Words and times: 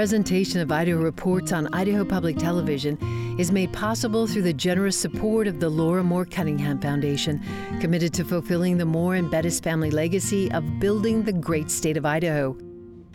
presentation 0.00 0.62
of 0.62 0.72
Idaho 0.72 0.96
Reports 0.96 1.52
on 1.52 1.68
Idaho 1.74 2.06
Public 2.06 2.38
Television 2.38 2.96
is 3.38 3.52
made 3.52 3.70
possible 3.70 4.26
through 4.26 4.40
the 4.40 4.52
generous 4.54 4.98
support 4.98 5.46
of 5.46 5.60
the 5.60 5.68
Laura 5.68 6.02
Moore 6.02 6.24
Cunningham 6.24 6.80
Foundation, 6.80 7.38
committed 7.82 8.14
to 8.14 8.24
fulfilling 8.24 8.78
the 8.78 8.86
Moore 8.86 9.16
and 9.16 9.30
Bettis 9.30 9.60
family 9.60 9.90
legacy 9.90 10.50
of 10.52 10.80
building 10.80 11.22
the 11.22 11.34
great 11.34 11.70
state 11.70 11.98
of 11.98 12.06
Idaho. 12.06 12.56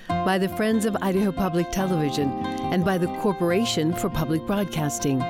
By 0.07 0.37
the 0.37 0.49
Friends 0.49 0.85
of 0.85 0.95
Idaho 1.01 1.31
Public 1.31 1.71
Television 1.71 2.29
and 2.71 2.85
by 2.85 2.99
the 2.99 3.07
Corporation 3.19 3.91
for 3.91 4.07
Public 4.07 4.45
Broadcasting. 4.45 5.23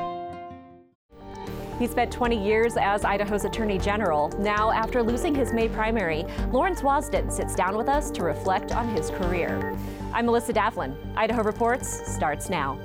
He 1.79 1.87
spent 1.87 2.11
20 2.11 2.45
years 2.45 2.75
as 2.75 3.05
Idaho's 3.05 3.45
Attorney 3.45 3.79
General. 3.79 4.27
Now, 4.39 4.71
after 4.71 5.01
losing 5.01 5.33
his 5.33 5.53
May 5.53 5.69
primary, 5.69 6.25
Lawrence 6.51 6.81
Wasden 6.81 7.31
sits 7.31 7.55
down 7.55 7.77
with 7.77 7.87
us 7.87 8.11
to 8.11 8.23
reflect 8.23 8.73
on 8.73 8.89
his 8.89 9.09
career. 9.09 9.73
I'm 10.15 10.27
Melissa 10.27 10.53
Davlin. 10.53 10.95
Idaho 11.17 11.43
Reports 11.43 11.89
starts 12.09 12.49
now. 12.49 12.79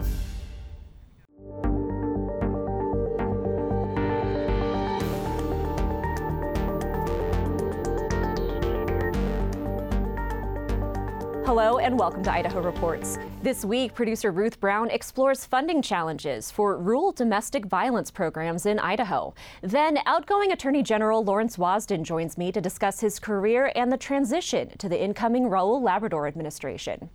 Hello 11.51 11.79
and 11.79 11.99
welcome 11.99 12.23
to 12.23 12.33
Idaho 12.33 12.61
Reports. 12.61 13.19
This 13.43 13.65
week, 13.65 13.93
producer 13.93 14.31
Ruth 14.31 14.61
Brown 14.61 14.89
explores 14.89 15.45
funding 15.45 15.83
challenges 15.83 16.49
for 16.49 16.79
rural 16.79 17.11
domestic 17.11 17.67
violence 17.67 18.09
programs 18.09 18.67
in 18.67 18.79
Idaho. 18.79 19.35
Then, 19.61 19.99
outgoing 20.07 20.53
Attorney 20.53 20.85
General 20.85 21.25
Lawrence 21.25 21.57
Wasden 21.57 22.05
joins 22.05 22.39
me 22.39 22.53
to 22.53 22.61
discuss 22.61 23.01
his 23.01 23.19
career 23.19 23.73
and 23.75 23.91
the 23.91 23.97
transition 23.97 24.79
to 24.79 24.89
the 24.89 25.03
incoming 25.03 25.47
Raul 25.47 25.83
Labrador 25.83 26.29
administration. 26.29 27.11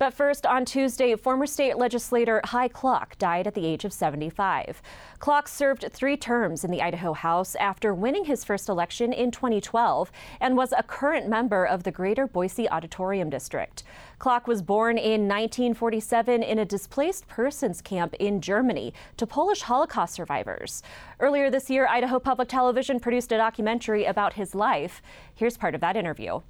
But 0.00 0.14
first, 0.14 0.46
on 0.46 0.64
Tuesday, 0.64 1.14
former 1.14 1.44
state 1.44 1.76
legislator 1.76 2.40
Hy 2.46 2.68
Kloc 2.68 3.18
died 3.18 3.46
at 3.46 3.52
the 3.52 3.66
age 3.66 3.84
of 3.84 3.92
75. 3.92 4.80
Kloc 5.18 5.46
served 5.46 5.84
three 5.92 6.16
terms 6.16 6.64
in 6.64 6.70
the 6.70 6.80
Idaho 6.80 7.12
House 7.12 7.54
after 7.56 7.92
winning 7.92 8.24
his 8.24 8.42
first 8.42 8.70
election 8.70 9.12
in 9.12 9.30
2012 9.30 10.10
and 10.40 10.56
was 10.56 10.72
a 10.72 10.82
current 10.82 11.28
member 11.28 11.66
of 11.66 11.82
the 11.82 11.90
Greater 11.90 12.26
Boise 12.26 12.66
Auditorium 12.70 13.28
District. 13.28 13.82
Kloc 14.18 14.46
was 14.46 14.62
born 14.62 14.96
in 14.96 15.28
1947 15.28 16.42
in 16.44 16.58
a 16.58 16.64
displaced 16.64 17.28
persons 17.28 17.82
camp 17.82 18.14
in 18.14 18.40
Germany 18.40 18.94
to 19.18 19.26
Polish 19.26 19.60
Holocaust 19.60 20.14
survivors. 20.14 20.82
Earlier 21.18 21.50
this 21.50 21.68
year, 21.68 21.86
Idaho 21.86 22.18
Public 22.18 22.48
Television 22.48 23.00
produced 23.00 23.32
a 23.32 23.36
documentary 23.36 24.06
about 24.06 24.32
his 24.32 24.54
life. 24.54 25.02
Here's 25.34 25.58
part 25.58 25.74
of 25.74 25.82
that 25.82 25.94
interview. 25.94 26.40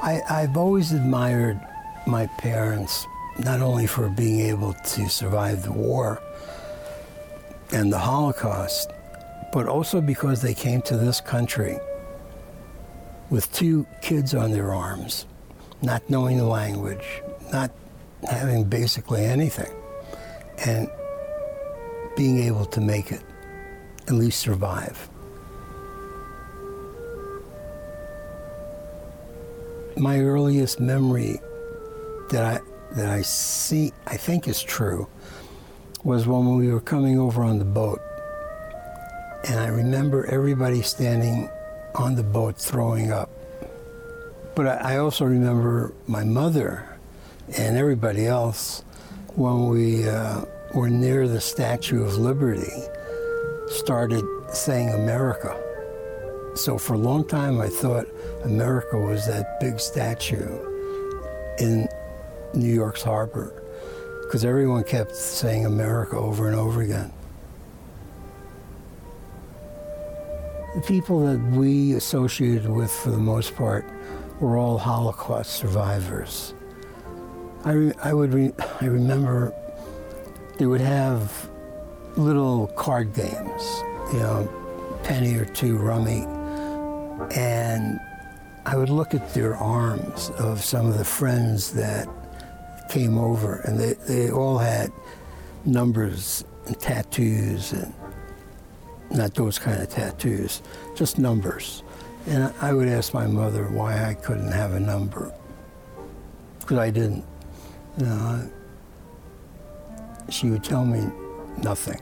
I, 0.00 0.22
have 0.28 0.56
always 0.56 0.92
admired 0.92 1.60
my 2.06 2.26
parents, 2.38 3.06
not 3.38 3.60
only 3.60 3.86
for 3.86 4.08
being 4.08 4.40
able 4.40 4.74
to 4.74 5.08
survive 5.08 5.62
the 5.62 5.72
war 5.72 6.20
and 7.72 7.92
the 7.92 7.98
Holocaust, 7.98 8.90
but 9.52 9.66
also 9.66 10.00
because 10.00 10.42
they 10.42 10.54
came 10.54 10.82
to 10.82 10.96
this 10.96 11.20
country 11.20 11.78
with 13.30 13.50
two 13.52 13.86
kids 14.02 14.34
on 14.34 14.50
their 14.50 14.74
arms, 14.74 15.26
not 15.82 16.08
knowing 16.10 16.36
the 16.36 16.44
language, 16.44 17.22
not 17.52 17.70
having 18.28 18.64
basically 18.64 19.24
anything, 19.24 19.72
and 20.66 20.88
being 22.16 22.38
able 22.38 22.64
to 22.66 22.80
make 22.80 23.10
it, 23.10 23.22
at 24.06 24.12
least 24.14 24.40
survive. 24.40 25.08
My 29.96 30.20
earliest 30.20 30.80
memory 30.80 31.40
that 32.30 32.44
I 32.44 32.60
that 32.96 33.10
I 33.10 33.22
see 33.22 33.92
I 34.06 34.16
think 34.16 34.48
is 34.48 34.62
true 34.62 35.08
was 36.04 36.26
when 36.26 36.56
we 36.56 36.68
were 36.68 36.80
coming 36.80 37.18
over 37.18 37.42
on 37.42 37.58
the 37.58 37.64
boat. 37.64 38.00
And 39.48 39.58
I 39.58 39.68
remember 39.68 40.26
everybody 40.26 40.82
standing 40.82 41.48
on 41.94 42.14
the 42.14 42.22
boat 42.22 42.56
throwing 42.56 43.10
up. 43.10 43.30
But 44.54 44.66
I, 44.66 44.94
I 44.94 44.96
also 44.98 45.24
remember 45.24 45.92
my 46.06 46.24
mother 46.24 46.88
and 47.56 47.76
everybody 47.76 48.26
else 48.26 48.84
when 49.34 49.68
we 49.68 50.08
uh, 50.08 50.44
were 50.74 50.90
near 50.90 51.26
the 51.26 51.40
Statue 51.40 52.04
of 52.04 52.16
Liberty 52.16 52.72
started 53.68 54.24
saying 54.52 54.90
America. 54.90 55.58
So 56.54 56.78
for 56.78 56.94
a 56.94 56.98
long 56.98 57.26
time 57.26 57.60
I 57.60 57.68
thought 57.68 58.06
America 58.44 58.98
was 58.98 59.26
that 59.26 59.58
big 59.60 59.80
statue 59.80 60.58
in 61.58 61.88
New 62.54 62.72
York's 62.72 63.02
harbor 63.02 63.62
because 64.24 64.44
everyone 64.44 64.82
kept 64.84 65.14
saying 65.14 65.66
America 65.66 66.16
over 66.16 66.48
and 66.48 66.56
over 66.56 66.82
again. 66.82 67.12
The 70.74 70.80
people 70.80 71.24
that 71.26 71.40
we 71.52 71.92
associated 71.92 72.68
with, 72.68 72.90
for 72.90 73.10
the 73.10 73.18
most 73.18 73.54
part, 73.54 73.84
were 74.40 74.56
all 74.56 74.76
Holocaust 74.76 75.52
survivors. 75.52 76.54
I, 77.64 77.72
re- 77.72 77.92
I 78.02 78.12
would 78.12 78.34
re- 78.34 78.52
I 78.80 78.86
remember 78.86 79.54
they 80.58 80.66
would 80.66 80.80
have 80.80 81.48
little 82.16 82.66
card 82.68 83.14
games, 83.14 83.82
you 84.12 84.18
know, 84.18 84.48
penny 85.04 85.36
or 85.36 85.44
two 85.44 85.76
rummy, 85.76 86.22
and 87.36 88.00
I 88.66 88.76
would 88.76 88.90
look 88.90 89.14
at 89.14 89.32
their 89.34 89.54
arms 89.54 90.30
of 90.38 90.64
some 90.64 90.86
of 90.86 90.98
the 90.98 91.04
friends 91.04 91.72
that 91.74 92.08
came 92.94 93.18
over, 93.18 93.56
and 93.64 93.76
they, 93.76 93.94
they 94.06 94.30
all 94.30 94.56
had 94.56 94.92
numbers 95.64 96.44
and 96.66 96.78
tattoos, 96.78 97.72
and 97.72 97.92
not 99.10 99.34
those 99.34 99.58
kind 99.58 99.82
of 99.82 99.88
tattoos, 99.88 100.62
just 100.94 101.18
numbers. 101.18 101.82
And 102.28 102.54
I 102.60 102.72
would 102.72 102.86
ask 102.86 103.12
my 103.12 103.26
mother 103.26 103.64
why 103.64 104.08
I 104.08 104.14
couldn't 104.14 104.52
have 104.52 104.74
a 104.74 104.80
number, 104.80 105.34
because 106.60 106.78
I 106.78 106.90
didn't. 106.90 107.24
You 107.98 108.06
know, 108.06 108.50
she 110.30 110.50
would 110.50 110.62
tell 110.62 110.84
me 110.84 111.04
nothing. 111.64 112.00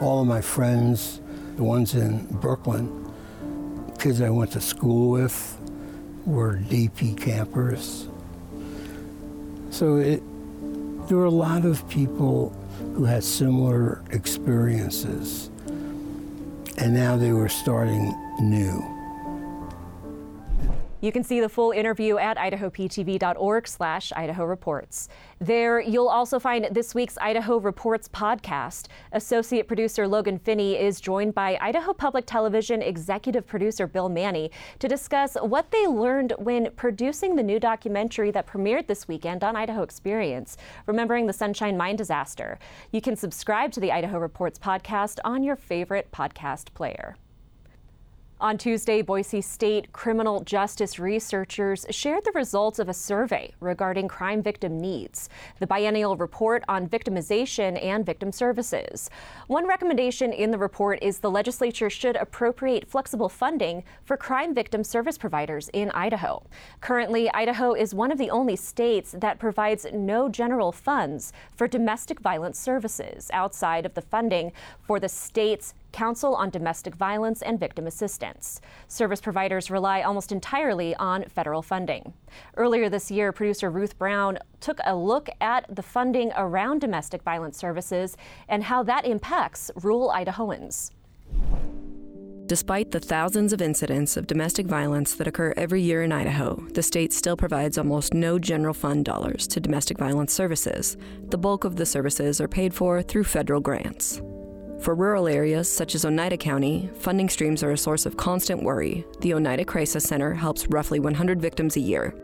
All 0.00 0.20
of 0.20 0.28
my 0.28 0.40
friends, 0.40 1.20
the 1.56 1.64
ones 1.64 1.96
in 1.96 2.26
Brooklyn, 2.26 3.12
kids 3.98 4.20
I 4.20 4.30
went 4.30 4.52
to 4.52 4.60
school 4.60 5.10
with, 5.10 5.58
were 6.26 6.54
DP 6.58 7.20
campers. 7.20 8.08
So 9.78 9.94
it, 9.98 10.20
there 11.06 11.18
were 11.18 11.26
a 11.26 11.30
lot 11.30 11.64
of 11.64 11.88
people 11.88 12.50
who 12.96 13.04
had 13.04 13.22
similar 13.22 14.02
experiences, 14.10 15.50
and 16.78 16.92
now 16.92 17.16
they 17.16 17.30
were 17.30 17.48
starting 17.48 18.12
new. 18.40 18.97
You 21.00 21.12
can 21.12 21.22
see 21.22 21.40
the 21.40 21.48
full 21.48 21.70
interview 21.70 22.18
at 22.18 22.36
idahoptv.org 22.36 23.68
slash 23.68 24.12
Idaho 24.16 24.44
Reports. 24.44 25.08
There, 25.38 25.78
you'll 25.78 26.08
also 26.08 26.40
find 26.40 26.66
this 26.72 26.92
week's 26.92 27.16
Idaho 27.18 27.58
Reports 27.58 28.08
podcast. 28.08 28.88
Associate 29.12 29.68
producer 29.68 30.08
Logan 30.08 30.40
Finney 30.40 30.76
is 30.76 31.00
joined 31.00 31.36
by 31.36 31.56
Idaho 31.60 31.92
Public 31.92 32.26
Television 32.26 32.82
executive 32.82 33.46
producer 33.46 33.86
Bill 33.86 34.08
Manny 34.08 34.50
to 34.80 34.88
discuss 34.88 35.36
what 35.36 35.70
they 35.70 35.86
learned 35.86 36.32
when 36.38 36.72
producing 36.72 37.36
the 37.36 37.44
new 37.44 37.60
documentary 37.60 38.32
that 38.32 38.48
premiered 38.48 38.88
this 38.88 39.06
weekend 39.06 39.44
on 39.44 39.54
Idaho 39.54 39.82
Experience, 39.82 40.56
remembering 40.86 41.28
the 41.28 41.32
Sunshine 41.32 41.76
Mine 41.76 41.94
disaster. 41.94 42.58
You 42.90 43.00
can 43.00 43.14
subscribe 43.14 43.70
to 43.72 43.80
the 43.80 43.92
Idaho 43.92 44.18
Reports 44.18 44.58
podcast 44.58 45.20
on 45.24 45.44
your 45.44 45.54
favorite 45.54 46.10
podcast 46.10 46.74
player. 46.74 47.14
On 48.40 48.56
Tuesday, 48.56 49.02
Boise 49.02 49.40
State 49.40 49.92
criminal 49.92 50.44
justice 50.44 51.00
researchers 51.00 51.84
shared 51.90 52.24
the 52.24 52.30
results 52.36 52.78
of 52.78 52.88
a 52.88 52.94
survey 52.94 53.52
regarding 53.58 54.06
crime 54.06 54.44
victim 54.44 54.78
needs, 54.78 55.28
the 55.58 55.66
biennial 55.66 56.16
report 56.16 56.62
on 56.68 56.88
victimization 56.88 57.82
and 57.84 58.06
victim 58.06 58.30
services. 58.30 59.10
One 59.48 59.66
recommendation 59.66 60.32
in 60.32 60.52
the 60.52 60.58
report 60.58 61.00
is 61.02 61.18
the 61.18 61.32
legislature 61.32 61.90
should 61.90 62.14
appropriate 62.14 62.88
flexible 62.88 63.28
funding 63.28 63.82
for 64.04 64.16
crime 64.16 64.54
victim 64.54 64.84
service 64.84 65.18
providers 65.18 65.68
in 65.72 65.90
Idaho. 65.90 66.46
Currently, 66.80 67.28
Idaho 67.34 67.72
is 67.72 67.92
one 67.92 68.12
of 68.12 68.18
the 68.18 68.30
only 68.30 68.54
states 68.54 69.16
that 69.18 69.40
provides 69.40 69.84
no 69.92 70.28
general 70.28 70.70
funds 70.70 71.32
for 71.56 71.66
domestic 71.66 72.20
violence 72.20 72.60
services 72.60 73.32
outside 73.32 73.84
of 73.84 73.94
the 73.94 74.02
funding 74.02 74.52
for 74.86 75.00
the 75.00 75.08
state's 75.08 75.74
Council 75.92 76.34
on 76.34 76.50
Domestic 76.50 76.94
Violence 76.94 77.42
and 77.42 77.58
Victim 77.58 77.86
Assistance. 77.86 78.60
Service 78.88 79.20
providers 79.20 79.70
rely 79.70 80.02
almost 80.02 80.32
entirely 80.32 80.94
on 80.96 81.24
federal 81.24 81.62
funding. 81.62 82.12
Earlier 82.56 82.88
this 82.88 83.10
year, 83.10 83.32
producer 83.32 83.70
Ruth 83.70 83.98
Brown 83.98 84.38
took 84.60 84.78
a 84.84 84.94
look 84.94 85.28
at 85.40 85.64
the 85.74 85.82
funding 85.82 86.32
around 86.36 86.80
domestic 86.80 87.22
violence 87.22 87.56
services 87.56 88.16
and 88.48 88.64
how 88.64 88.82
that 88.82 89.04
impacts 89.04 89.70
rural 89.76 90.10
Idahoans. 90.10 90.90
Despite 92.48 92.92
the 92.92 93.00
thousands 93.00 93.52
of 93.52 93.60
incidents 93.60 94.16
of 94.16 94.26
domestic 94.26 94.64
violence 94.64 95.14
that 95.16 95.26
occur 95.26 95.52
every 95.58 95.82
year 95.82 96.02
in 96.02 96.12
Idaho, 96.12 96.56
the 96.72 96.82
state 96.82 97.12
still 97.12 97.36
provides 97.36 97.76
almost 97.76 98.14
no 98.14 98.38
general 98.38 98.72
fund 98.72 99.04
dollars 99.04 99.46
to 99.48 99.60
domestic 99.60 99.98
violence 99.98 100.32
services. 100.32 100.96
The 101.28 101.36
bulk 101.36 101.64
of 101.64 101.76
the 101.76 101.84
services 101.84 102.40
are 102.40 102.48
paid 102.48 102.72
for 102.72 103.02
through 103.02 103.24
federal 103.24 103.60
grants. 103.60 104.22
For 104.80 104.94
rural 104.94 105.26
areas 105.26 105.70
such 105.70 105.94
as 105.96 106.04
Oneida 106.04 106.36
County, 106.36 106.88
funding 107.00 107.28
streams 107.28 107.62
are 107.64 107.72
a 107.72 107.78
source 107.78 108.06
of 108.06 108.16
constant 108.16 108.62
worry. 108.62 109.04
The 109.20 109.34
Oneida 109.34 109.64
Crisis 109.64 110.04
Center 110.04 110.34
helps 110.34 110.68
roughly 110.68 111.00
100 111.00 111.42
victims 111.42 111.76
a 111.76 111.80
year. 111.80 112.14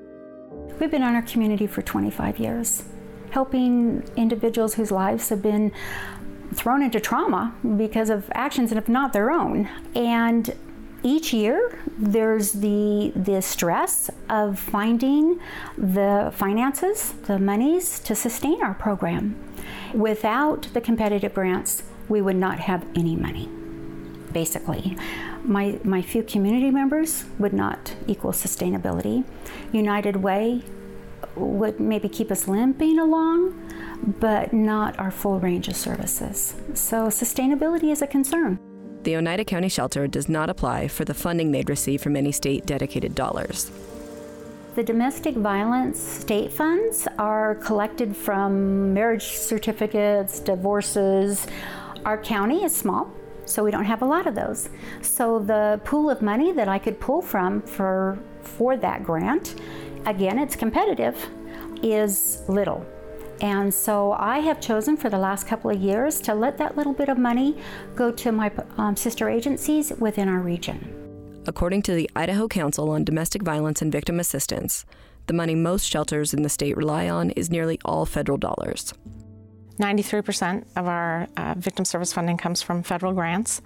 We've 0.79 0.91
been 0.91 1.03
on 1.03 1.15
our 1.15 1.23
community 1.23 1.67
for 1.67 1.83
25 1.83 2.39
years, 2.39 2.85
helping 3.31 4.09
individuals 4.17 4.75
whose 4.75 4.93
lives 4.93 5.29
have 5.31 5.43
been 5.43 5.73
thrown 6.55 6.83
into 6.83 7.01
trauma 7.01 7.55
because 7.77 8.09
of 8.09 8.31
actions 8.35 8.71
that 8.71 8.89
are 8.89 8.93
not 8.93 9.13
their 9.13 9.33
own. 9.33 9.69
And 9.97 10.55
each 11.03 11.33
year 11.33 11.79
there's 11.99 12.53
the 12.53 13.13
the 13.15 13.43
stress 13.43 14.11
of 14.31 14.59
finding 14.59 15.41
the 15.77 16.33
finances, 16.35 17.13
the 17.27 17.39
monies 17.39 17.99
to 18.01 18.15
sustain 18.15 18.63
our 18.63 18.75
program. 18.75 19.37
Without 19.93 20.69
the 20.73 20.81
competitive 20.81 21.35
grants, 21.35 21.83
we 22.09 22.21
would 22.21 22.37
not 22.37 22.59
have 22.61 22.85
any 22.95 23.17
money. 23.17 23.49
Basically, 24.33 24.97
my 25.45 25.79
my 25.85 26.03
few 26.03 26.23
community 26.23 26.71
members 26.71 27.25
would 27.39 27.53
not 27.53 27.95
equal 28.07 28.33
sustainability. 28.33 29.25
United 29.73 30.17
Way 30.17 30.63
would 31.37 31.81
maybe 31.81 32.09
keep 32.09 32.31
us 32.31 32.49
limping 32.49 32.99
along, 32.99 33.55
but 34.21 34.53
not 34.53 34.99
our 34.99 35.11
full 35.11 35.41
range 35.41 35.69
of 35.69 35.77
services. 35.77 36.55
So 36.75 37.07
sustainability 37.07 37.91
is 37.91 38.03
a 38.03 38.07
concern. 38.07 38.59
The 39.03 39.17
Oneida 39.17 39.45
County 39.45 39.69
Shelter 39.69 40.07
does 40.07 40.29
not 40.29 40.49
apply 40.49 40.89
for 40.89 41.05
the 41.05 41.15
funding 41.15 41.53
they'd 41.53 41.69
receive 41.69 42.03
from 42.03 42.17
any 42.17 42.33
state 42.33 42.65
dedicated 42.67 43.15
dollars. 43.15 43.71
The 44.77 44.83
domestic 44.83 45.37
violence 45.37 46.01
state 46.01 46.53
funds 46.53 47.07
are 47.19 47.55
collected 47.57 48.17
from 48.17 48.93
marriage 48.93 49.25
certificates, 49.25 50.41
divorces. 50.41 51.47
Our 52.05 52.19
county 52.19 52.65
is 52.65 52.77
small, 52.77 53.11
so 53.47 53.65
we 53.65 53.71
don't 53.71 53.85
have 53.85 54.03
a 54.03 54.05
lot 54.05 54.27
of 54.27 54.35
those. 54.35 54.69
So 55.01 55.39
the 55.39 55.81
pool 55.85 56.11
of 56.11 56.21
money 56.21 56.53
that 56.53 56.69
I 56.69 56.79
could 56.79 57.01
pull 57.01 57.23
from 57.23 57.63
for 57.63 58.19
for 58.43 58.77
that 58.77 59.05
grant, 59.05 59.55
again, 60.05 60.39
it's 60.39 60.55
competitive, 60.55 61.17
is 61.83 62.43
little. 62.47 62.85
And 63.41 63.73
so 63.73 64.13
I 64.13 64.39
have 64.41 64.61
chosen 64.61 64.97
for 64.97 65.09
the 65.09 65.19
last 65.19 65.47
couple 65.47 65.71
of 65.71 65.81
years 65.81 66.21
to 66.23 66.35
let 66.35 66.59
that 66.59 66.77
little 66.77 66.93
bit 66.93 67.09
of 67.09 67.19
money 67.19 67.57
go 67.97 68.11
to 68.13 68.33
my 68.33 68.53
um, 68.77 68.97
sister 68.97 69.29
agencies 69.29 69.93
within 69.99 70.29
our 70.29 70.41
region. 70.41 71.43
According 71.47 71.83
to 71.83 71.95
the 71.95 72.11
Idaho 72.15 72.49
Council 72.49 72.91
on 72.91 73.05
Domestic 73.05 73.43
Violence 73.43 73.83
and 73.83 73.91
Victim 73.91 74.21
Assistance, 74.21 74.85
the 75.27 75.35
money 75.35 75.55
most 75.55 75.87
shelters 75.87 76.33
in 76.33 76.43
the 76.43 76.49
state 76.49 76.77
rely 76.77 77.09
on 77.09 77.31
is 77.31 77.51
nearly 77.51 77.79
all 77.85 78.07
federal 78.07 78.39
dollars. 78.39 78.95
93% 79.79 80.65
of 80.77 80.87
our 80.87 81.27
uh, 81.37 81.55
victim 81.57 81.85
service 81.85 82.13
funding 82.13 82.37
comes 82.37 82.63
from 82.63 82.83
federal 82.83 83.13
grants. 83.13 83.61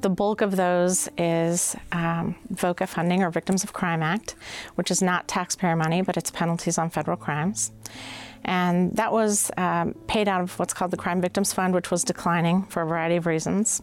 The 0.00 0.10
bulk 0.10 0.40
of 0.40 0.56
those 0.56 1.08
is 1.16 1.74
um, 1.92 2.36
VOCA 2.52 2.86
funding 2.86 3.22
or 3.22 3.30
Victims 3.30 3.64
of 3.64 3.72
Crime 3.72 4.02
Act, 4.02 4.34
which 4.74 4.90
is 4.90 5.00
not 5.00 5.26
taxpayer 5.26 5.76
money, 5.76 6.02
but 6.02 6.16
it's 6.16 6.30
penalties 6.30 6.76
on 6.78 6.90
federal 6.90 7.16
crimes. 7.16 7.72
And 8.44 8.94
that 8.96 9.10
was 9.10 9.50
um, 9.56 9.94
paid 10.06 10.28
out 10.28 10.42
of 10.42 10.58
what's 10.58 10.74
called 10.74 10.90
the 10.90 10.98
Crime 10.98 11.20
Victims 11.20 11.52
Fund, 11.52 11.74
which 11.74 11.90
was 11.90 12.04
declining 12.04 12.64
for 12.64 12.82
a 12.82 12.86
variety 12.86 13.16
of 13.16 13.26
reasons. 13.26 13.80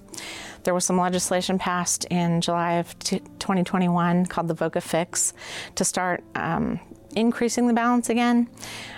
There 0.63 0.74
was 0.75 0.86
some 0.86 0.98
legislation 0.98 1.57
passed 1.57 2.06
in 2.06 2.42
July 2.42 2.74
of 2.74 2.98
2021 3.00 4.28
called 4.28 4.48
the 4.48 4.56
VOCA 4.56 4.81
Fix 4.83 5.33
to 5.75 5.83
start 5.83 6.24
um, 6.36 6.80
increasing 7.11 7.67
the 7.67 7.73
balance 7.73 8.09
again, 8.09 8.49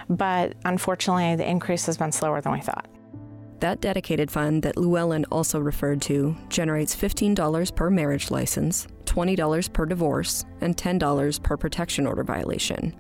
but 0.09 0.53
unfortunately, 0.65 1.35
the 1.35 1.49
increase 1.49 1.85
has 1.85 1.97
been 1.97 2.11
slower 2.11 2.41
than 2.41 2.53
we 2.53 2.61
thought. 2.61 2.87
That 3.59 3.79
dedicated 3.79 4.29
fund 4.29 4.61
that 4.63 4.75
Llewellyn 4.75 5.23
also 5.31 5.59
referred 5.59 6.01
to 6.03 6.35
generates 6.49 6.95
$15 6.95 7.75
per 7.75 7.89
marriage 7.89 8.29
license, 8.29 8.87
$20 9.05 9.71
per 9.71 9.85
divorce, 9.85 10.43
and 10.59 10.75
$10 10.75 11.41
per 11.41 11.55
protection 11.55 12.05
order 12.05 12.23
violation. 12.23 12.93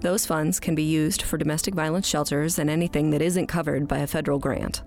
Those 0.00 0.26
funds 0.26 0.60
can 0.60 0.74
be 0.74 0.84
used 0.84 1.22
for 1.22 1.36
domestic 1.36 1.74
violence 1.74 2.06
shelters 2.06 2.58
and 2.58 2.70
anything 2.70 3.10
that 3.10 3.22
isn't 3.22 3.46
covered 3.46 3.88
by 3.88 3.98
a 3.98 4.06
federal 4.06 4.38
grant. 4.38 4.82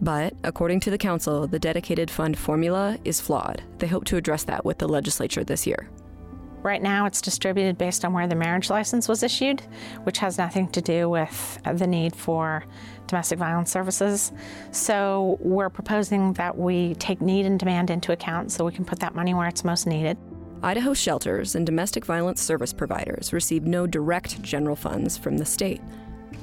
But, 0.00 0.32
according 0.44 0.80
to 0.80 0.90
the 0.90 0.96
Council, 0.96 1.46
the 1.46 1.58
dedicated 1.58 2.10
fund 2.10 2.38
formula 2.38 2.96
is 3.04 3.20
flawed. 3.20 3.62
They 3.78 3.86
hope 3.86 4.04
to 4.06 4.16
address 4.16 4.44
that 4.44 4.64
with 4.64 4.78
the 4.78 4.88
legislature 4.88 5.44
this 5.44 5.66
year. 5.66 5.90
Right 6.62 6.82
now, 6.82 7.06
it's 7.06 7.22
distributed 7.22 7.78
based 7.78 8.04
on 8.04 8.12
where 8.12 8.26
the 8.26 8.34
marriage 8.34 8.68
license 8.68 9.08
was 9.08 9.22
issued, 9.22 9.62
which 10.02 10.18
has 10.18 10.36
nothing 10.36 10.68
to 10.68 10.82
do 10.82 11.08
with 11.08 11.58
the 11.64 11.86
need 11.86 12.14
for 12.14 12.64
domestic 13.06 13.38
violence 13.38 13.70
services. 13.70 14.32
So, 14.70 15.38
we're 15.40 15.70
proposing 15.70 16.34
that 16.34 16.58
we 16.58 16.94
take 16.96 17.22
need 17.22 17.46
and 17.46 17.58
demand 17.58 17.88
into 17.90 18.12
account 18.12 18.52
so 18.52 18.66
we 18.66 18.72
can 18.72 18.84
put 18.84 19.00
that 19.00 19.14
money 19.14 19.32
where 19.32 19.48
it's 19.48 19.64
most 19.64 19.86
needed. 19.86 20.18
Idaho 20.62 20.92
shelters 20.92 21.54
and 21.54 21.64
domestic 21.64 22.04
violence 22.04 22.42
service 22.42 22.74
providers 22.74 23.32
receive 23.32 23.64
no 23.64 23.86
direct 23.86 24.42
general 24.42 24.76
funds 24.76 25.16
from 25.16 25.38
the 25.38 25.46
state. 25.46 25.80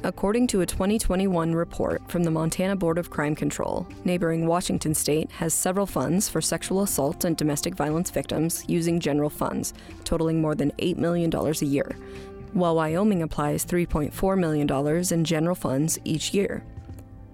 According 0.07 0.48
to 0.48 0.62
a 0.62 0.65
2021 0.65 1.54
report 1.54 2.01
from 2.09 2.24
the 2.24 2.31
Montana 2.31 2.77
Board 2.77 2.98
of 2.98 3.09
Crime 3.09 3.36
Control, 3.36 3.86
neighboring 4.06 4.48
Washington 4.48 4.95
state 4.95 5.30
has 5.31 5.54
several 5.54 5.86
funds 5.86 6.30
for 6.30 6.39
sexual 6.39 6.83
assault 6.83 7.25
and 7.25 7.36
domestic 7.36 7.75
violence 7.75 8.09
victims 8.09 8.63
using 8.69 9.01
general 9.01 9.30
funds, 9.30 9.74
totaling 10.06 10.39
more 10.39 10.56
than 10.56 10.71
$8 10.80 10.95
million 10.95 11.30
a 11.36 11.65
year, 11.65 11.98
while 12.54 12.77
Wyoming 12.77 13.21
applies 13.21 13.65
$3.4 13.65 14.39
million 14.39 15.13
in 15.13 15.25
general 15.25 15.56
funds 15.56 16.00
each 16.06 16.33
year. 16.33 16.63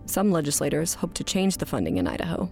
Some 0.08 0.31
legislators 0.31 0.96
hope 0.96 1.14
to 1.14 1.24
change 1.24 1.58
the 1.58 1.68
funding 1.68 1.98
in 1.98 2.08
Idaho. 2.08 2.50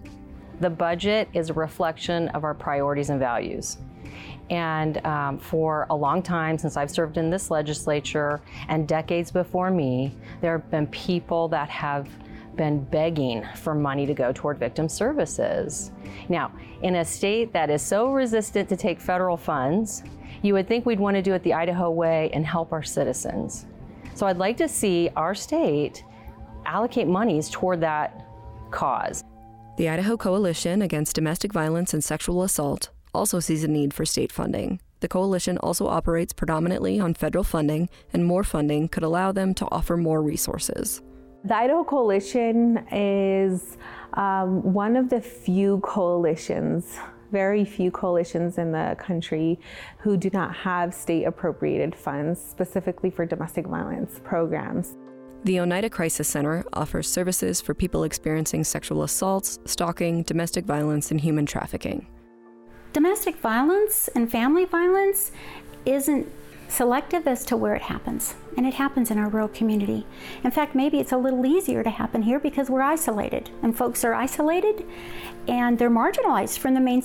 The 0.62 0.70
budget 0.70 1.28
is 1.32 1.50
a 1.50 1.54
reflection 1.54 2.28
of 2.28 2.44
our 2.44 2.54
priorities 2.54 3.10
and 3.10 3.18
values. 3.18 3.78
And 4.48 5.04
um, 5.04 5.38
for 5.38 5.88
a 5.90 5.96
long 5.96 6.22
time, 6.22 6.56
since 6.56 6.76
I've 6.76 6.88
served 6.88 7.16
in 7.16 7.30
this 7.30 7.50
legislature 7.50 8.40
and 8.68 8.86
decades 8.86 9.32
before 9.32 9.72
me, 9.72 10.14
there 10.40 10.56
have 10.56 10.70
been 10.70 10.86
people 10.86 11.48
that 11.48 11.68
have 11.68 12.08
been 12.54 12.84
begging 12.84 13.44
for 13.56 13.74
money 13.74 14.06
to 14.06 14.14
go 14.14 14.30
toward 14.32 14.60
victim 14.60 14.88
services. 14.88 15.90
Now, 16.28 16.52
in 16.82 16.94
a 16.94 17.04
state 17.04 17.52
that 17.52 17.68
is 17.68 17.82
so 17.82 18.12
resistant 18.12 18.68
to 18.68 18.76
take 18.76 19.00
federal 19.00 19.36
funds, 19.36 20.04
you 20.42 20.54
would 20.54 20.68
think 20.68 20.86
we'd 20.86 21.00
want 21.00 21.16
to 21.16 21.22
do 21.22 21.34
it 21.34 21.42
the 21.42 21.54
Idaho 21.54 21.90
way 21.90 22.30
and 22.32 22.46
help 22.46 22.70
our 22.70 22.84
citizens. 22.84 23.66
So 24.14 24.28
I'd 24.28 24.38
like 24.38 24.58
to 24.58 24.68
see 24.68 25.10
our 25.16 25.34
state 25.34 26.04
allocate 26.66 27.08
monies 27.08 27.50
toward 27.50 27.80
that 27.80 28.28
cause. 28.70 29.24
The 29.78 29.88
Idaho 29.88 30.18
Coalition 30.18 30.82
Against 30.82 31.14
Domestic 31.14 31.50
Violence 31.50 31.94
and 31.94 32.04
Sexual 32.04 32.42
Assault 32.42 32.90
also 33.14 33.40
sees 33.40 33.64
a 33.64 33.68
need 33.68 33.94
for 33.94 34.04
state 34.04 34.30
funding. 34.30 34.80
The 35.00 35.08
coalition 35.08 35.56
also 35.58 35.86
operates 35.86 36.34
predominantly 36.34 37.00
on 37.00 37.14
federal 37.14 37.42
funding, 37.42 37.88
and 38.12 38.26
more 38.26 38.44
funding 38.44 38.88
could 38.88 39.02
allow 39.02 39.32
them 39.32 39.54
to 39.54 39.68
offer 39.72 39.96
more 39.96 40.22
resources. 40.22 41.00
The 41.44 41.56
Idaho 41.56 41.84
Coalition 41.84 42.86
is 42.92 43.78
um, 44.12 44.74
one 44.74 44.94
of 44.94 45.08
the 45.08 45.22
few 45.22 45.80
coalitions, 45.80 46.98
very 47.32 47.64
few 47.64 47.90
coalitions 47.90 48.58
in 48.58 48.72
the 48.72 48.94
country, 48.98 49.58
who 49.96 50.18
do 50.18 50.28
not 50.34 50.54
have 50.54 50.92
state 50.92 51.24
appropriated 51.24 51.94
funds 51.94 52.38
specifically 52.38 53.08
for 53.08 53.24
domestic 53.24 53.66
violence 53.66 54.20
programs. 54.22 54.98
The 55.44 55.58
Oneida 55.60 55.90
Crisis 55.90 56.28
Center 56.28 56.64
offers 56.72 57.08
services 57.08 57.60
for 57.60 57.74
people 57.74 58.04
experiencing 58.04 58.62
sexual 58.62 59.02
assaults, 59.02 59.58
stalking, 59.64 60.22
domestic 60.22 60.64
violence, 60.64 61.10
and 61.10 61.20
human 61.20 61.46
trafficking 61.46 62.06
domestic 62.92 63.36
violence 63.36 64.08
and 64.14 64.30
family 64.30 64.64
violence 64.64 65.32
isn't 65.86 66.30
selective 66.68 67.26
as 67.26 67.44
to 67.44 67.56
where 67.56 67.74
it 67.74 67.82
happens, 67.82 68.34
and 68.56 68.66
it 68.66 68.74
happens 68.74 69.10
in 69.10 69.18
our 69.18 69.28
rural 69.28 69.48
community. 69.48 70.06
In 70.44 70.50
fact, 70.50 70.74
maybe 70.74 70.98
it's 71.00 71.12
a 71.12 71.16
little 71.16 71.44
easier 71.44 71.82
to 71.82 71.90
happen 71.90 72.22
here 72.22 72.38
because 72.38 72.70
we're 72.70 72.82
isolated, 72.82 73.50
and 73.62 73.76
folks 73.76 74.04
are 74.04 74.14
isolated 74.14 74.86
and 75.48 75.78
they're 75.78 75.90
marginalized 75.90 76.58
from 76.58 76.74
the 76.74 76.80
main, 76.80 77.02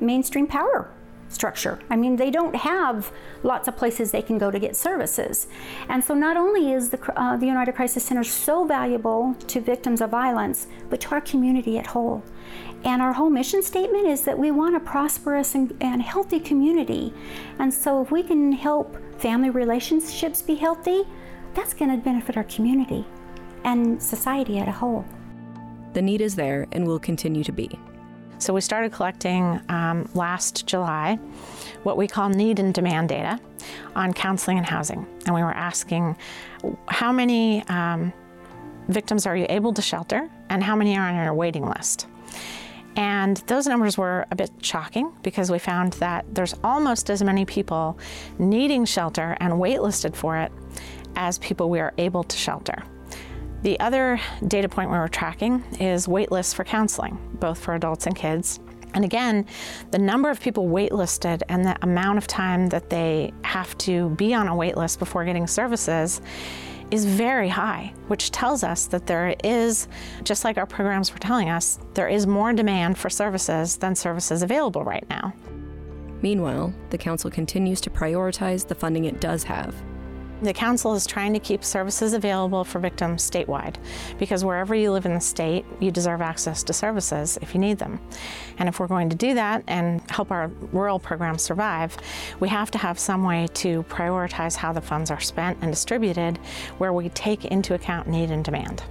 mainstream 0.00 0.46
power 0.46 0.90
structure. 1.28 1.78
I 1.90 1.96
mean, 1.96 2.16
they 2.16 2.30
don't 2.30 2.54
have 2.56 3.12
lots 3.42 3.68
of 3.68 3.76
places 3.76 4.10
they 4.10 4.22
can 4.22 4.38
go 4.38 4.50
to 4.50 4.58
get 4.58 4.76
services. 4.76 5.46
And 5.88 6.02
so, 6.02 6.14
not 6.14 6.36
only 6.36 6.72
is 6.72 6.90
the, 6.90 7.20
uh, 7.20 7.36
the 7.36 7.50
Oneida 7.50 7.72
Crisis 7.72 8.04
Center 8.04 8.24
so 8.24 8.64
valuable 8.64 9.34
to 9.46 9.60
victims 9.60 10.00
of 10.00 10.10
violence, 10.10 10.66
but 10.90 11.00
to 11.02 11.10
our 11.10 11.20
community 11.20 11.78
at 11.78 11.86
whole. 11.86 12.22
And 12.84 13.02
our 13.02 13.12
whole 13.12 13.30
mission 13.30 13.62
statement 13.62 14.06
is 14.06 14.22
that 14.22 14.38
we 14.38 14.50
want 14.50 14.76
a 14.76 14.80
prosperous 14.80 15.54
and, 15.54 15.76
and 15.80 16.00
healthy 16.00 16.40
community. 16.40 17.12
And 17.58 17.72
so, 17.72 18.02
if 18.02 18.10
we 18.10 18.22
can 18.22 18.52
help 18.52 18.96
family 19.20 19.50
relationships 19.50 20.42
be 20.42 20.54
healthy, 20.54 21.04
that's 21.54 21.74
going 21.74 21.90
to 21.90 21.96
benefit 21.96 22.36
our 22.36 22.44
community 22.44 23.04
and 23.64 24.00
society 24.02 24.58
at 24.58 24.68
a 24.68 24.72
whole. 24.72 25.04
The 25.94 26.02
need 26.02 26.20
is 26.20 26.36
there 26.36 26.66
and 26.72 26.86
will 26.86 27.00
continue 27.00 27.42
to 27.44 27.52
be. 27.52 27.78
So 28.38 28.54
we 28.54 28.60
started 28.60 28.92
collecting 28.92 29.60
um, 29.68 30.08
last 30.14 30.66
July 30.66 31.16
what 31.82 31.96
we 31.96 32.06
call 32.06 32.28
need 32.28 32.58
and 32.60 32.72
demand 32.72 33.08
data 33.08 33.40
on 33.96 34.12
counseling 34.12 34.58
and 34.58 34.66
housing. 34.66 35.06
And 35.26 35.34
we 35.34 35.42
were 35.42 35.52
asking 35.52 36.16
how 36.86 37.10
many 37.12 37.64
um, 37.64 38.12
victims 38.88 39.26
are 39.26 39.36
you 39.36 39.46
able 39.48 39.72
to 39.74 39.82
shelter 39.82 40.30
and 40.50 40.62
how 40.62 40.76
many 40.76 40.96
are 40.96 41.08
on 41.08 41.16
your 41.16 41.34
waiting 41.34 41.66
list? 41.66 42.06
And 42.96 43.36
those 43.48 43.66
numbers 43.66 43.98
were 43.98 44.26
a 44.30 44.36
bit 44.36 44.50
shocking 44.60 45.12
because 45.22 45.50
we 45.50 45.58
found 45.58 45.94
that 45.94 46.24
there's 46.32 46.54
almost 46.64 47.10
as 47.10 47.22
many 47.22 47.44
people 47.44 47.98
needing 48.38 48.84
shelter 48.84 49.36
and 49.40 49.54
waitlisted 49.54 50.16
for 50.16 50.36
it 50.36 50.50
as 51.16 51.38
people 51.38 51.70
we 51.70 51.80
are 51.80 51.92
able 51.98 52.24
to 52.24 52.36
shelter. 52.36 52.82
The 53.62 53.78
other 53.80 54.20
data 54.46 54.68
point 54.68 54.90
we 54.90 54.98
were 54.98 55.08
tracking 55.08 55.64
is 55.80 56.06
waitlists 56.06 56.54
for 56.54 56.64
counseling, 56.64 57.18
both 57.34 57.58
for 57.58 57.74
adults 57.74 58.06
and 58.06 58.14
kids. 58.14 58.60
And 58.94 59.04
again, 59.04 59.46
the 59.90 59.98
number 59.98 60.30
of 60.30 60.40
people 60.40 60.68
waitlisted 60.68 61.42
and 61.48 61.64
the 61.64 61.76
amount 61.82 62.18
of 62.18 62.26
time 62.26 62.68
that 62.68 62.88
they 62.88 63.32
have 63.42 63.76
to 63.78 64.10
be 64.10 64.32
on 64.32 64.48
a 64.48 64.52
waitlist 64.52 64.98
before 64.98 65.24
getting 65.24 65.46
services 65.46 66.20
is 66.90 67.04
very 67.04 67.48
high, 67.48 67.92
which 68.06 68.30
tells 68.30 68.64
us 68.64 68.86
that 68.86 69.06
there 69.06 69.34
is, 69.44 69.88
just 70.22 70.44
like 70.44 70.56
our 70.56 70.64
programs 70.64 71.12
were 71.12 71.18
telling 71.18 71.50
us, 71.50 71.78
there 71.94 72.08
is 72.08 72.26
more 72.26 72.52
demand 72.52 72.96
for 72.96 73.10
services 73.10 73.76
than 73.76 73.94
services 73.94 74.42
available 74.42 74.84
right 74.84 75.04
now. 75.10 75.34
Meanwhile, 76.22 76.72
the 76.90 76.98
Council 76.98 77.30
continues 77.30 77.80
to 77.82 77.90
prioritize 77.90 78.66
the 78.66 78.74
funding 78.74 79.04
it 79.04 79.20
does 79.20 79.42
have 79.44 79.74
the 80.42 80.52
Council 80.52 80.94
is 80.94 81.06
trying 81.06 81.32
to 81.32 81.40
keep 81.40 81.64
services 81.64 82.12
available 82.12 82.64
for 82.64 82.78
victims 82.78 83.28
statewide 83.28 83.76
because 84.18 84.44
wherever 84.44 84.74
you 84.74 84.92
live 84.92 85.06
in 85.06 85.14
the 85.14 85.20
state, 85.20 85.64
you 85.80 85.90
deserve 85.90 86.20
access 86.20 86.62
to 86.64 86.72
services 86.72 87.38
if 87.42 87.54
you 87.54 87.60
need 87.60 87.78
them. 87.78 88.00
And 88.58 88.68
if 88.68 88.78
we're 88.78 88.86
going 88.86 89.10
to 89.10 89.16
do 89.16 89.34
that 89.34 89.64
and 89.66 90.00
help 90.10 90.30
our 90.30 90.48
rural 90.72 90.98
programs 90.98 91.42
survive, 91.42 91.96
we 92.40 92.48
have 92.48 92.70
to 92.72 92.78
have 92.78 92.98
some 92.98 93.24
way 93.24 93.48
to 93.54 93.82
prioritize 93.84 94.56
how 94.56 94.72
the 94.72 94.80
funds 94.80 95.10
are 95.10 95.20
spent 95.20 95.58
and 95.60 95.72
distributed 95.72 96.38
where 96.78 96.92
we 96.92 97.08
take 97.10 97.44
into 97.46 97.74
account 97.74 98.08
need 98.08 98.30
and 98.30 98.44
demand. 98.44 98.82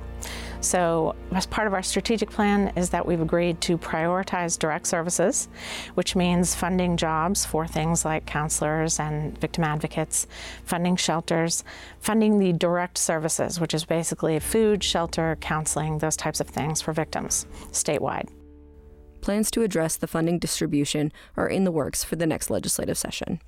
So, 0.60 1.16
as 1.32 1.46
part 1.46 1.68
of 1.68 1.74
our 1.74 1.84
strategic 1.84 2.30
plan, 2.30 2.74
is 2.76 2.90
that 2.90 3.06
we've 3.06 3.22
agreed 3.22 3.62
to 3.62 3.78
prioritize 3.78 4.58
direct 4.58 4.88
services, 4.88 5.48
which 5.94 6.16
means 6.16 6.56
funding 6.56 6.98
jobs 6.98 7.46
for 7.46 7.68
things 7.68 8.04
like 8.04 8.26
counselors 8.26 9.00
and 9.00 9.38
victim 9.38 9.64
advocates, 9.64 10.28
funding 10.66 10.96
shelters, 10.96 11.64
funding 12.00 12.40
the 12.40 12.54
direct 12.54 12.98
services, 12.98 13.60
which 13.60 13.74
is 13.74 13.86
basically 13.86 14.40
food, 14.40 14.84
shelter, 14.84 15.38
counseling, 15.42 16.00
those 16.00 16.18
types 16.18 16.40
of 16.40 16.48
things 16.48 16.82
for 16.82 16.92
victims 16.92 17.46
statewide. 17.72 18.28
Plans 19.22 19.52
to 19.52 19.62
address 19.62 19.96
the 19.96 20.08
funding 20.08 20.40
distribution 20.40 21.12
are 21.36 21.48
in 21.48 21.64
the 21.66 21.72
works 21.72 22.04
for 22.04 22.16
the 22.16 22.28
next 22.28 22.50
legislative 22.50 22.98
session. 22.98 23.42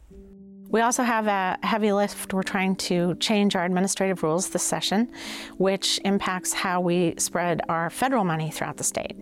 We 0.69 0.81
also 0.81 1.01
have 1.01 1.25
a 1.25 1.57
heavy 1.65 1.91
lift. 1.91 2.31
We're 2.31 2.43
trying 2.43 2.75
to 2.77 3.15
change 3.15 3.55
our 3.55 3.65
administrative 3.65 4.21
rules 4.21 4.49
this 4.49 4.61
session, 4.61 5.11
which 5.57 5.99
impacts 6.05 6.53
how 6.53 6.79
we 6.79 7.15
spread 7.17 7.61
our 7.69 7.89
federal 7.89 8.23
money 8.23 8.51
throughout 8.51 8.77
the 8.77 8.83
state. 8.83 9.15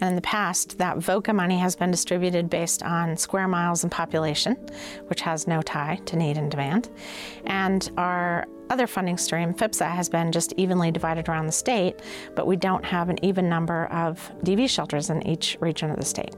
And 0.00 0.08
in 0.08 0.16
the 0.16 0.22
past, 0.22 0.78
that 0.78 0.96
VOCA 0.96 1.34
money 1.34 1.58
has 1.58 1.76
been 1.76 1.90
distributed 1.90 2.48
based 2.48 2.82
on 2.82 3.16
square 3.18 3.46
miles 3.46 3.82
and 3.82 3.92
population, 3.92 4.54
which 5.08 5.20
has 5.20 5.46
no 5.46 5.60
tie 5.60 6.00
to 6.06 6.16
need 6.16 6.38
and 6.38 6.50
demand. 6.50 6.88
And 7.44 7.90
our 7.98 8.46
other 8.70 8.86
funding 8.86 9.16
stream, 9.18 9.54
FVPSA, 9.54 9.90
has 9.90 10.08
been 10.08 10.32
just 10.32 10.52
evenly 10.56 10.90
divided 10.90 11.28
around 11.28 11.46
the 11.46 11.52
state, 11.52 12.00
but 12.34 12.46
we 12.46 12.56
don't 12.56 12.84
have 12.84 13.08
an 13.08 13.24
even 13.24 13.48
number 13.48 13.86
of 13.86 14.30
DV 14.42 14.68
shelters 14.68 15.10
in 15.10 15.26
each 15.26 15.56
region 15.60 15.90
of 15.90 15.96
the 15.96 16.04
state. 16.04 16.34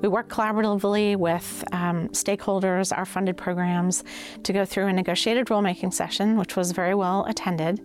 We 0.00 0.08
work 0.08 0.28
collaboratively 0.28 1.16
with 1.16 1.64
um, 1.72 2.08
stakeholders, 2.08 2.96
our 2.96 3.04
funded 3.04 3.36
programs, 3.36 4.04
to 4.42 4.52
go 4.52 4.64
through 4.64 4.86
a 4.86 4.92
negotiated 4.92 5.46
rulemaking 5.46 5.92
session, 5.92 6.36
which 6.36 6.56
was 6.56 6.72
very 6.72 6.94
well 6.94 7.24
attended. 7.26 7.80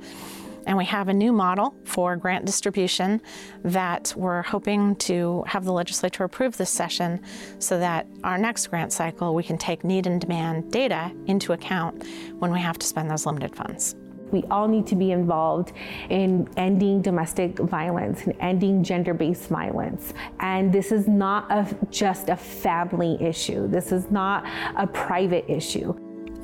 And 0.66 0.78
we 0.78 0.86
have 0.86 1.10
a 1.10 1.14
new 1.14 1.34
model 1.34 1.76
for 1.84 2.16
grant 2.16 2.46
distribution 2.46 3.22
that 3.64 4.14
we're 4.16 4.44
hoping 4.44 4.96
to 4.98 5.44
have 5.48 5.66
the 5.66 5.74
legislature 5.74 6.24
approve 6.24 6.58
this 6.58 6.70
session 6.70 7.22
so 7.60 7.80
that 7.80 8.08
our 8.24 8.38
next 8.38 8.68
grant 8.68 8.94
cycle 8.94 9.36
we 9.36 9.44
can 9.44 9.58
take 9.58 9.84
need 9.84 10.08
and 10.08 10.22
demand 10.22 10.72
data 10.72 11.12
into 11.28 11.54
account 11.54 12.04
when 12.40 12.52
we 12.52 12.60
have 12.60 12.78
to 12.80 12.86
spend 12.86 13.10
those 13.10 13.26
limited 13.26 13.56
funds. 13.56 13.96
We 14.32 14.44
all 14.50 14.68
need 14.68 14.88
to 14.88 14.96
be 14.96 15.12
involved 15.12 15.74
in 16.10 16.50
ending 16.58 17.04
domestic 17.04 17.60
violence 17.60 18.24
and 18.24 18.36
ending 18.40 18.84
gender 18.84 19.14
based 19.14 19.48
violence. 19.48 20.14
And 20.40 20.74
this 20.74 20.92
is 20.92 21.08
not 21.08 21.52
a, 21.52 21.78
just 21.92 22.30
a 22.30 22.36
family 22.36 23.16
issue, 23.22 23.68
this 23.68 23.92
is 23.92 24.10
not 24.10 24.44
a 24.76 24.88
private 24.88 25.46
issue. 25.48 25.96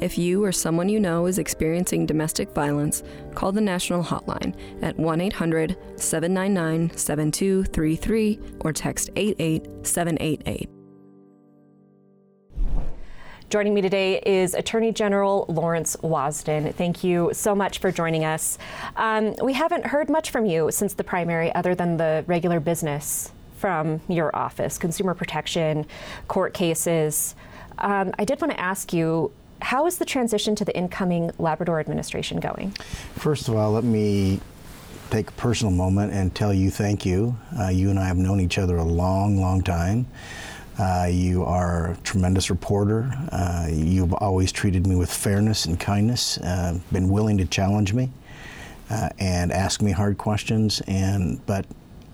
If 0.01 0.17
you 0.17 0.45
or 0.45 0.53
someone 0.53 0.87
you 0.87 0.99
know 0.99 1.25
is 1.25 1.39
experiencing 1.39 2.05
domestic 2.05 2.53
violence, 2.53 3.03
call 3.35 3.51
the 3.51 3.59
National 3.59 4.01
Hotline 4.01 4.55
at 4.81 4.97
1 4.97 5.21
800 5.21 5.75
799 5.97 6.97
7233 6.97 8.39
or 8.61 8.71
text 8.71 9.09
88788. 9.17 10.69
Joining 13.49 13.73
me 13.73 13.81
today 13.81 14.21
is 14.25 14.53
Attorney 14.53 14.93
General 14.93 15.45
Lawrence 15.49 15.97
Wasden. 15.97 16.71
Thank 16.75 17.03
you 17.03 17.31
so 17.33 17.53
much 17.53 17.79
for 17.79 17.91
joining 17.91 18.23
us. 18.23 18.57
Um, 18.95 19.35
we 19.43 19.53
haven't 19.53 19.87
heard 19.87 20.07
much 20.07 20.29
from 20.29 20.45
you 20.45 20.69
since 20.71 20.93
the 20.93 21.03
primary, 21.03 21.53
other 21.55 21.75
than 21.75 21.97
the 21.97 22.23
regular 22.27 22.59
business 22.61 23.31
from 23.57 23.99
your 24.07 24.33
office 24.33 24.77
consumer 24.77 25.13
protection, 25.13 25.85
court 26.29 26.53
cases. 26.53 27.35
Um, 27.79 28.13
I 28.19 28.23
did 28.23 28.39
want 28.39 28.53
to 28.53 28.59
ask 28.59 28.93
you 28.93 29.31
how 29.61 29.85
is 29.85 29.97
the 29.97 30.05
transition 30.05 30.55
to 30.55 30.65
the 30.65 30.75
incoming 30.75 31.31
Labrador 31.37 31.79
administration 31.79 32.39
going? 32.39 32.71
First 33.15 33.47
of 33.47 33.55
all, 33.55 33.71
let 33.71 33.83
me 33.83 34.39
take 35.09 35.29
a 35.29 35.33
personal 35.33 35.71
moment 35.73 36.13
and 36.13 36.33
tell 36.33 36.53
you 36.53 36.69
thank 36.69 37.05
you. 37.05 37.35
Uh, 37.59 37.67
you 37.69 37.89
and 37.89 37.99
I 37.99 38.05
have 38.05 38.17
known 38.17 38.39
each 38.39 38.57
other 38.57 38.77
a 38.77 38.83
long, 38.83 39.37
long 39.39 39.61
time. 39.61 40.05
Uh, 40.77 41.09
you 41.11 41.43
are 41.43 41.91
a 41.91 41.97
tremendous 41.97 42.49
reporter. 42.49 43.11
Uh, 43.31 43.67
you've 43.69 44.13
always 44.13 44.51
treated 44.51 44.87
me 44.87 44.95
with 44.95 45.11
fairness 45.11 45.65
and 45.65 45.77
kindness, 45.79 46.37
uh, 46.37 46.79
been 46.91 47.09
willing 47.09 47.37
to 47.37 47.45
challenge 47.45 47.93
me 47.93 48.09
uh, 48.89 49.09
and 49.19 49.51
ask 49.51 49.81
me 49.81 49.91
hard 49.91 50.17
questions, 50.17 50.81
and 50.87 51.45
but 51.45 51.65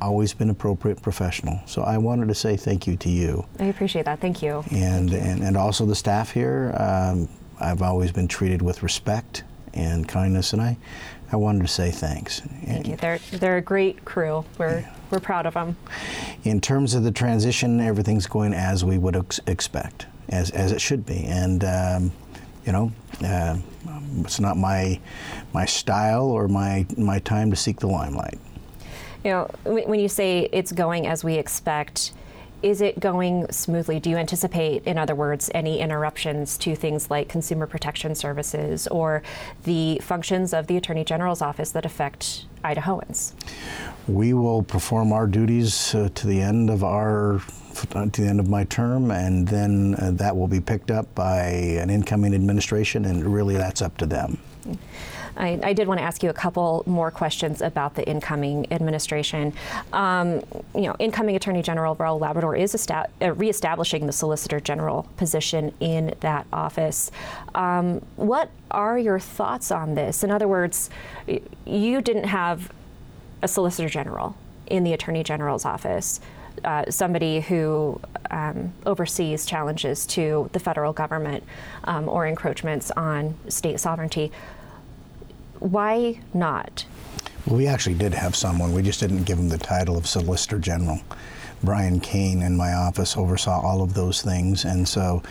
always 0.01 0.33
been 0.33 0.49
appropriate 0.49 1.01
professional. 1.01 1.59
So 1.65 1.83
I 1.83 1.97
wanted 1.97 2.27
to 2.27 2.35
say 2.35 2.57
thank 2.57 2.87
you 2.87 2.95
to 2.97 3.09
you. 3.09 3.45
I 3.59 3.65
appreciate 3.65 4.05
that. 4.05 4.19
Thank 4.19 4.41
you. 4.41 4.63
And, 4.71 5.09
thank 5.09 5.11
you. 5.11 5.17
and, 5.17 5.43
and 5.43 5.57
also 5.57 5.85
the 5.85 5.95
staff 5.95 6.31
here. 6.31 6.75
Um, 6.77 7.29
I've 7.59 7.81
always 7.81 8.11
been 8.11 8.27
treated 8.27 8.61
with 8.61 8.83
respect 8.83 9.43
and 9.73 10.07
kindness, 10.07 10.53
and 10.53 10.61
I, 10.61 10.77
I 11.31 11.35
wanted 11.35 11.61
to 11.61 11.67
say 11.67 11.91
thanks. 11.91 12.41
Thank 12.65 12.87
you. 12.87 12.95
They're, 12.95 13.19
they're 13.31 13.57
a 13.57 13.61
great 13.61 14.05
crew. 14.05 14.45
We're, 14.57 14.79
yeah. 14.79 14.95
we're 15.09 15.19
proud 15.19 15.45
of 15.45 15.53
them. 15.53 15.75
In 16.43 16.61
terms 16.61 16.93
of 16.93 17.03
the 17.03 17.11
transition, 17.11 17.79
everything's 17.79 18.27
going 18.27 18.53
as 18.53 18.85
we 18.85 18.97
would 18.97 19.15
ex- 19.15 19.39
expect, 19.47 20.05
as, 20.29 20.49
as 20.51 20.71
it 20.71 20.79
should 20.79 21.05
be. 21.05 21.25
And, 21.25 21.63
um, 21.63 22.11
you 22.65 22.71
know, 22.71 22.91
uh, 23.23 23.57
it's 24.21 24.39
not 24.39 24.57
my, 24.57 24.99
my 25.53 25.65
style 25.65 26.25
or 26.25 26.47
my, 26.47 26.85
my 26.97 27.19
time 27.19 27.49
to 27.51 27.55
seek 27.55 27.79
the 27.79 27.87
limelight. 27.87 28.39
You 29.25 29.31
know, 29.31 29.49
when 29.63 29.99
you 29.99 30.07
say 30.07 30.47
it's 30.51 30.71
going 30.71 31.07
as 31.07 31.23
we 31.23 31.33
expect, 31.33 32.11
is 32.61 32.79
it 32.79 32.99
going 32.99 33.51
smoothly? 33.51 33.99
Do 33.99 34.11
you 34.11 34.17
anticipate, 34.17 34.83
in 34.85 34.99
other 34.99 35.15
words, 35.15 35.49
any 35.55 35.79
interruptions 35.79 36.59
to 36.59 36.75
things 36.75 37.09
like 37.09 37.27
consumer 37.27 37.65
protection 37.65 38.13
services 38.13 38.85
or 38.85 39.23
the 39.63 39.97
functions 40.03 40.53
of 40.53 40.67
the 40.67 40.77
Attorney 40.77 41.03
General's 41.03 41.41
office 41.41 41.71
that 41.71 41.87
affect 41.87 42.45
Idahoans? 42.63 43.33
We 44.07 44.35
will 44.35 44.61
perform 44.61 45.11
our 45.11 45.25
duties 45.25 45.95
uh, 45.95 46.09
to 46.13 46.27
the 46.27 46.39
end 46.39 46.69
of 46.69 46.83
our 46.83 47.41
to 47.73 48.21
the 48.21 48.27
end 48.27 48.39
of 48.39 48.47
my 48.47 48.63
term, 48.65 49.11
and 49.11 49.47
then 49.47 49.95
uh, 49.95 50.11
that 50.11 50.37
will 50.37 50.47
be 50.47 50.61
picked 50.61 50.91
up 50.91 51.13
by 51.15 51.41
an 51.43 51.89
incoming 51.89 52.33
administration, 52.33 53.03
and 53.03 53.25
really 53.25 53.57
that's 53.57 53.81
up 53.81 53.97
to 53.97 54.05
them. 54.05 54.37
Mm-hmm. 54.61 54.73
I, 55.37 55.59
I, 55.63 55.73
did 55.73 55.87
want 55.87 55.99
to 55.99 56.03
ask 56.03 56.23
you 56.23 56.29
a 56.29 56.33
couple 56.33 56.83
more 56.85 57.11
questions 57.11 57.61
about 57.61 57.95
the 57.95 58.07
incoming 58.07 58.71
administration. 58.71 59.53
Um, 59.93 60.41
you 60.73 60.83
know, 60.83 60.95
incoming 60.99 61.35
Attorney 61.35 61.61
General 61.61 61.95
Raul 61.95 62.19
Labrador 62.19 62.55
is 62.55 62.73
esta- 62.73 63.09
uh, 63.21 63.33
reestablishing 63.33 64.05
the 64.05 64.13
Solicitor 64.13 64.59
General 64.59 65.07
position 65.17 65.73
in 65.79 66.15
that 66.21 66.47
office. 66.53 67.11
Um, 67.53 67.99
what 68.15 68.49
are 68.71 68.97
your 68.97 69.19
thoughts 69.19 69.71
on 69.71 69.95
this? 69.95 70.23
In 70.23 70.31
other 70.31 70.47
words, 70.47 70.89
you 71.65 72.01
didn't 72.01 72.25
have 72.25 72.71
a 73.41 73.47
Solicitor 73.47 73.89
General 73.89 74.35
in 74.67 74.83
the 74.83 74.93
Attorney 74.93 75.23
General's 75.23 75.65
office. 75.65 76.19
Uh, 76.63 76.89
somebody 76.89 77.41
who 77.41 77.99
um, 78.31 78.73
oversees 78.85 79.45
challenges 79.45 80.05
to 80.05 80.49
the 80.53 80.59
federal 80.59 80.93
government 80.93 81.43
um, 81.83 82.07
or 82.07 82.25
encroachments 82.25 82.91
on 82.91 83.35
state 83.49 83.79
sovereignty. 83.79 84.31
Why 85.59 86.19
not? 86.33 86.85
Well, 87.45 87.57
we 87.57 87.67
actually 87.67 87.95
did 87.95 88.13
have 88.13 88.35
someone. 88.35 88.73
We 88.73 88.81
just 88.81 88.99
didn't 88.99 89.23
give 89.23 89.37
him 89.37 89.49
the 89.49 89.57
title 89.57 89.97
of 89.97 90.07
Solicitor 90.07 90.59
General. 90.59 90.99
Brian 91.63 91.99
Kane 91.99 92.41
in 92.41 92.55
my 92.57 92.73
office 92.73 93.17
oversaw 93.17 93.61
all 93.61 93.81
of 93.81 93.93
those 93.93 94.21
things, 94.21 94.65
and 94.65 94.87
so 94.87 95.23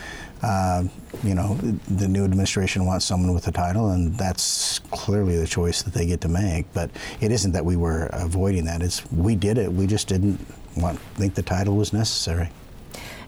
uh, 0.45 0.83
you 1.23 1.33
know, 1.33 1.55
the 1.87 2.07
new 2.07 2.23
administration 2.23 2.85
wants 2.85 3.05
someone 3.05 3.33
with 3.33 3.47
a 3.47 3.51
title, 3.51 3.89
and 3.89 4.15
that's 4.15 4.79
clearly 4.91 5.37
the 5.37 5.47
choice 5.47 5.81
that 5.81 5.93
they 5.93 6.05
get 6.05 6.21
to 6.21 6.27
make. 6.27 6.71
But 6.73 6.91
it 7.19 7.31
isn't 7.31 7.53
that 7.53 7.65
we 7.65 7.75
were 7.75 8.07
avoiding 8.13 8.65
that; 8.65 8.81
it's 8.81 9.09
we 9.11 9.35
did 9.35 9.57
it. 9.57 9.71
We 9.71 9.87
just 9.87 10.07
didn't 10.07 10.39
want, 10.77 10.99
think 11.15 11.35
the 11.35 11.41
title 11.41 11.75
was 11.75 11.93
necessary. 11.93 12.49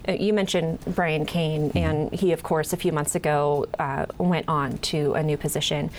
Uh, 0.08 0.14
you 0.14 0.32
mentioned 0.32 0.80
Brian 0.86 1.26
Kane, 1.26 1.70
mm-hmm. 1.70 1.78
and 1.78 2.14
he, 2.14 2.32
of 2.34 2.44
course, 2.44 2.72
a 2.72 2.78
few 2.78 2.92
months 2.92 3.16
ago 3.16 3.66
uh, 3.80 4.06
went 4.18 4.48
on 4.48 4.78
to 4.80 5.14
a 5.14 5.24
new 5.24 5.38
position. 5.38 5.90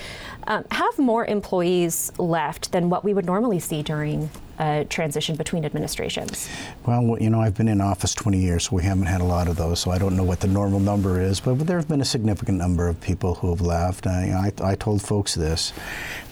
Um, 0.48 0.64
have 0.70 0.98
more 0.98 1.26
employees 1.26 2.10
left 2.16 2.72
than 2.72 2.88
what 2.88 3.04
we 3.04 3.12
would 3.12 3.26
normally 3.26 3.58
see 3.58 3.82
during 3.82 4.30
a 4.58 4.86
transition 4.86 5.36
between 5.36 5.62
administrations? 5.62 6.48
Well, 6.86 7.18
you 7.20 7.28
know, 7.28 7.38
I've 7.38 7.54
been 7.54 7.68
in 7.68 7.82
office 7.82 8.14
20 8.14 8.38
years, 8.38 8.64
so 8.64 8.76
we 8.76 8.82
haven't 8.82 9.06
had 9.06 9.20
a 9.20 9.24
lot 9.24 9.46
of 9.46 9.56
those, 9.56 9.78
so 9.80 9.90
I 9.90 9.98
don't 9.98 10.16
know 10.16 10.24
what 10.24 10.40
the 10.40 10.48
normal 10.48 10.80
number 10.80 11.20
is, 11.20 11.38
but 11.38 11.58
there 11.58 11.76
have 11.76 11.86
been 11.86 12.00
a 12.00 12.04
significant 12.04 12.56
number 12.56 12.88
of 12.88 12.98
people 13.02 13.34
who 13.34 13.50
have 13.50 13.60
left. 13.60 14.06
Uh, 14.06 14.20
you 14.20 14.30
know, 14.30 14.38
I, 14.38 14.52
I, 14.64 14.74
told 14.74 15.02
folks 15.02 15.34
this 15.34 15.74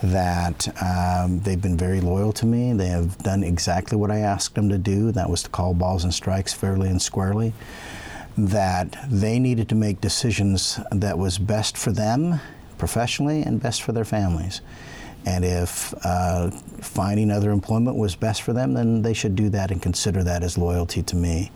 that 0.02 0.66
um, 0.82 1.40
they've 1.40 1.61
been 1.61 1.76
very 1.76 2.00
loyal 2.00 2.32
to 2.32 2.46
me. 2.46 2.73
They 2.73 2.88
have 2.88 3.18
done 3.18 3.44
exactly 3.44 3.99
what 3.99 4.11
I 4.11 4.20
asked 4.20 4.54
them 4.54 4.70
to 4.70 4.78
do, 4.78 5.12
that 5.12 5.28
was 5.28 5.42
to 5.42 5.50
call 5.50 5.75
balls 5.75 6.04
and 6.04 6.14
strikes 6.14 6.54
fairly 6.54 6.88
and 6.88 7.02
squarely. 7.02 7.52
That 8.38 8.96
they 9.11 9.38
needed 9.38 9.68
to 9.68 9.75
make 9.75 10.00
decisions 10.00 10.80
that 10.90 11.18
was 11.18 11.37
best 11.37 11.76
for 11.76 11.92
them 11.92 12.40
professionally 12.78 13.42
and 13.42 13.61
best 13.61 13.83
for 13.83 13.92
their 13.92 14.04
families. 14.04 14.61
And 15.26 15.45
if 15.45 15.92
uh, 16.04 16.50
finding 16.80 17.33
other 17.33 17.50
employment 17.50 17.97
was 17.97 18.14
best 18.14 18.42
for 18.42 18.52
them, 18.52 18.75
then 18.75 19.02
they 19.02 19.12
should 19.12 19.35
do 19.35 19.49
that 19.50 19.73
and 19.73 19.83
consider 19.83 20.23
that 20.23 20.45
as 20.45 20.56
loyalty 20.56 21.02
to 21.02 21.16
me. 21.16 21.50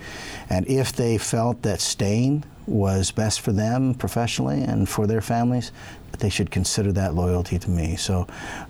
And 0.48 0.66
if 0.68 0.92
they 0.92 1.18
felt 1.18 1.62
that 1.62 1.80
staying 1.80 2.44
was 2.66 3.12
best 3.12 3.40
for 3.40 3.52
them 3.52 3.94
professionally 3.94 4.62
and 4.62 4.88
for 4.88 5.06
their 5.06 5.20
families, 5.20 5.70
they 6.18 6.28
should 6.28 6.50
consider 6.50 6.90
that 6.92 7.14
loyalty 7.14 7.58
to 7.60 7.70
me. 7.70 7.94
So 7.94 8.26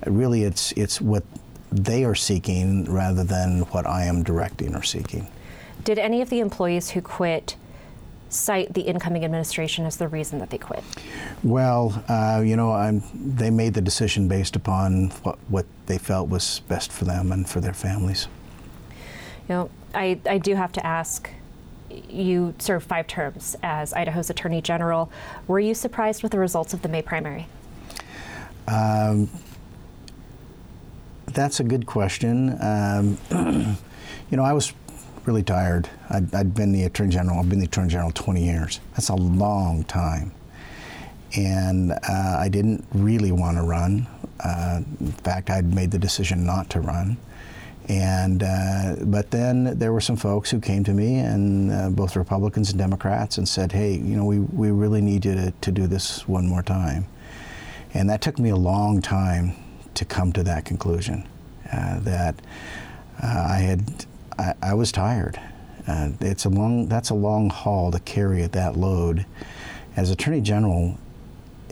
really, 0.07 0.45
it's, 0.45 0.73
it's 0.73 1.00
what 1.00 1.25
they 1.73 2.04
are 2.04 2.14
seeking 2.14 2.85
rather 2.85 3.25
than 3.25 3.61
what 3.71 3.87
I 3.87 4.04
am 4.04 4.23
directing 4.23 4.75
or 4.75 4.83
seeking. 4.83 5.28
Did 5.83 5.99
any 5.99 6.21
of 6.21 6.28
the 6.28 6.40
employees 6.40 6.90
who 6.90 7.00
quit 7.00 7.57
cite 8.31 8.73
the 8.75 8.83
incoming 8.83 9.25
administration 9.25 9.85
as 9.85 9.97
the 9.97 10.09
reason 10.09 10.39
that 10.39 10.51
they 10.51 10.59
quit? 10.59 10.83
Well, 11.43 12.03
uh, 12.09 12.43
you 12.45 12.57
know, 12.57 12.73
I'm, 12.73 13.03
they 13.15 13.51
made 13.51 13.75
the 13.75 13.81
decision 13.81 14.29
based 14.29 14.57
upon 14.57 15.11
what, 15.23 15.39
what 15.49 15.67
they 15.87 15.99
felt 15.99 16.29
was 16.29 16.61
best 16.69 16.93
for 16.93 17.05
them 17.05 17.33
and 17.33 17.49
for 17.49 17.61
their 17.61 17.75
families. 17.75 18.29
You 19.49 19.55
know, 19.55 19.71
I, 19.95 20.21
I 20.27 20.39
do 20.39 20.55
have 20.55 20.73
to 20.73 20.87
ask 20.87 21.31
you 22.09 22.55
served 22.59 22.87
five 22.87 23.07
terms 23.07 23.57
as 23.63 23.93
Idaho's 23.93 24.31
Attorney 24.31 24.63
General. 24.63 25.11
Were 25.47 25.61
you 25.61 25.75
surprised 25.75 26.23
with 26.23 26.33
the 26.33 26.39
results 26.39 26.73
of 26.73 26.83
the 26.83 26.89
May 26.89 27.03
primary? 27.03 27.49
Um, 28.69 29.29
that's 31.27 31.61
a 31.61 31.65
good 31.65 31.87
question. 31.87 32.57
Um, 32.61 33.19
you 34.31 34.37
know, 34.37 34.45
I 34.45 34.53
was 34.53 34.73
really 35.27 35.43
tired. 35.43 35.89
I'd, 36.09 36.35
I'd, 36.35 36.55
been 36.55 36.73
the 36.73 36.85
Attorney 36.85 37.11
General, 37.11 37.39
I've 37.39 37.49
been 37.49 37.61
the 37.61 37.67
Attorney 37.67 37.89
General 37.89 38.12
20 38.12 38.45
years. 38.45 38.81
That's 38.93 39.09
a 39.09 39.15
long 39.15 39.85
time. 39.85 40.33
And 41.37 41.93
uh, 41.93 42.37
I 42.39 42.49
didn't 42.49 42.85
really 42.93 43.33
want 43.33 43.57
to 43.57 43.62
run. 43.62 44.07
Uh, 44.43 44.81
in 45.00 45.12
fact, 45.12 45.50
I'd 45.50 45.73
made 45.73 45.91
the 45.91 45.99
decision 45.99 46.45
not 46.45 46.71
to 46.71 46.81
run. 46.81 47.17
And 47.89 48.43
uh, 48.43 48.97
but 49.00 49.31
then 49.31 49.77
there 49.79 49.93
were 49.93 50.00
some 50.00 50.17
folks 50.17 50.50
who 50.50 50.61
came 50.61 50.85
to 50.85 50.93
me, 50.93 51.19
and 51.19 51.73
uh, 51.73 51.89
both 51.91 52.15
Republicans 52.15 52.71
and 52.71 52.79
Democrats, 52.79 53.37
and 53.37 53.49
said, 53.49 53.73
"Hey, 53.73 53.95
you 53.95 54.15
know, 54.15 54.25
we, 54.25 54.39
we 54.39 54.71
really 54.71 55.00
need 55.00 55.25
you 55.25 55.35
to, 55.35 55.50
to 55.50 55.73
do 55.73 55.89
this 55.89 56.29
one 56.29 56.47
more 56.47 56.62
time." 56.62 57.07
And 57.93 58.09
that 58.09 58.21
took 58.21 58.39
me 58.39 58.50
a 58.50 58.57
long 58.57 59.03
time 59.03 59.57
to 59.95 60.05
come 60.05 60.33
to 60.35 60.45
that 60.45 60.65
conclusion. 60.65 61.27
Uh, 61.73 61.99
that 62.00 62.37
uh, 63.23 63.47
I 63.50 63.57
had 63.57 64.07
I, 64.40 64.55
I 64.62 64.74
was 64.74 64.90
tired. 64.90 65.38
Uh, 65.87 66.11
it's 66.20 66.44
a 66.44 66.48
long, 66.48 66.88
that's 66.88 67.11
a 67.11 67.14
long 67.14 67.50
haul 67.50 67.90
to 67.92 68.00
carry 68.00 68.42
at 68.42 68.53
that 68.53 68.76
load. 68.76 69.26
As 69.96 70.11
Attorney 70.11 70.40
General, 70.40 70.98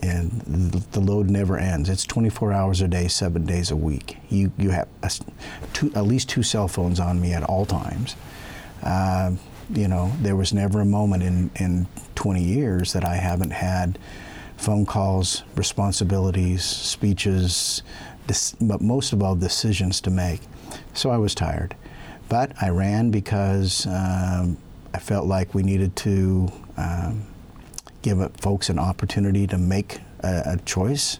and 0.01 0.31
the, 0.91 0.99
load 0.99 1.29
never 1.29 1.57
ends. 1.57 1.89
It's 1.89 2.05
24 2.05 2.53
hours 2.53 2.81
a 2.81 2.87
day, 2.87 3.07
seven 3.07 3.45
days 3.45 3.69
a 3.69 3.75
week. 3.75 4.17
You 4.29 4.51
you 4.57 4.69
have 4.69 4.87
a, 5.03 5.11
two, 5.73 5.91
at 5.93 6.05
least 6.05 6.29
two 6.29 6.41
cell 6.43 6.69
phones 6.69 7.01
on 7.01 7.19
me 7.19 7.33
at 7.33 7.43
all 7.43 7.65
times. 7.65 8.15
Uh, 8.81 9.33
you 9.69 9.89
know, 9.89 10.13
there 10.21 10.37
was 10.37 10.53
never 10.53 10.79
a 10.79 10.85
moment 10.85 11.23
in 11.23 11.51
in 11.55 11.87
20 12.15 12.41
years 12.41 12.93
that 12.93 13.03
I 13.03 13.15
haven't 13.15 13.51
had 13.51 13.99
phone 14.55 14.85
calls, 14.85 15.43
responsibilities, 15.55 16.63
speeches, 16.63 17.83
but 18.61 18.81
most 18.81 19.13
of 19.13 19.21
all 19.21 19.35
decisions 19.35 20.01
to 20.01 20.09
make. 20.09 20.41
So 20.93 21.09
I 21.09 21.17
was 21.17 21.35
tired. 21.35 21.75
But 22.29 22.51
I 22.61 22.69
ran 22.69 23.09
because 23.09 23.87
um, 23.87 24.57
I 24.93 24.99
felt 24.99 25.25
like 25.25 25.55
we 25.55 25.63
needed 25.63 25.95
to 25.97 26.51
um, 26.77 27.23
give 28.03 28.19
folks 28.37 28.69
an 28.69 28.79
opportunity 28.79 29.47
to 29.47 29.57
make 29.57 29.99
a, 30.23 30.43
a, 30.45 30.57
choice. 30.65 31.19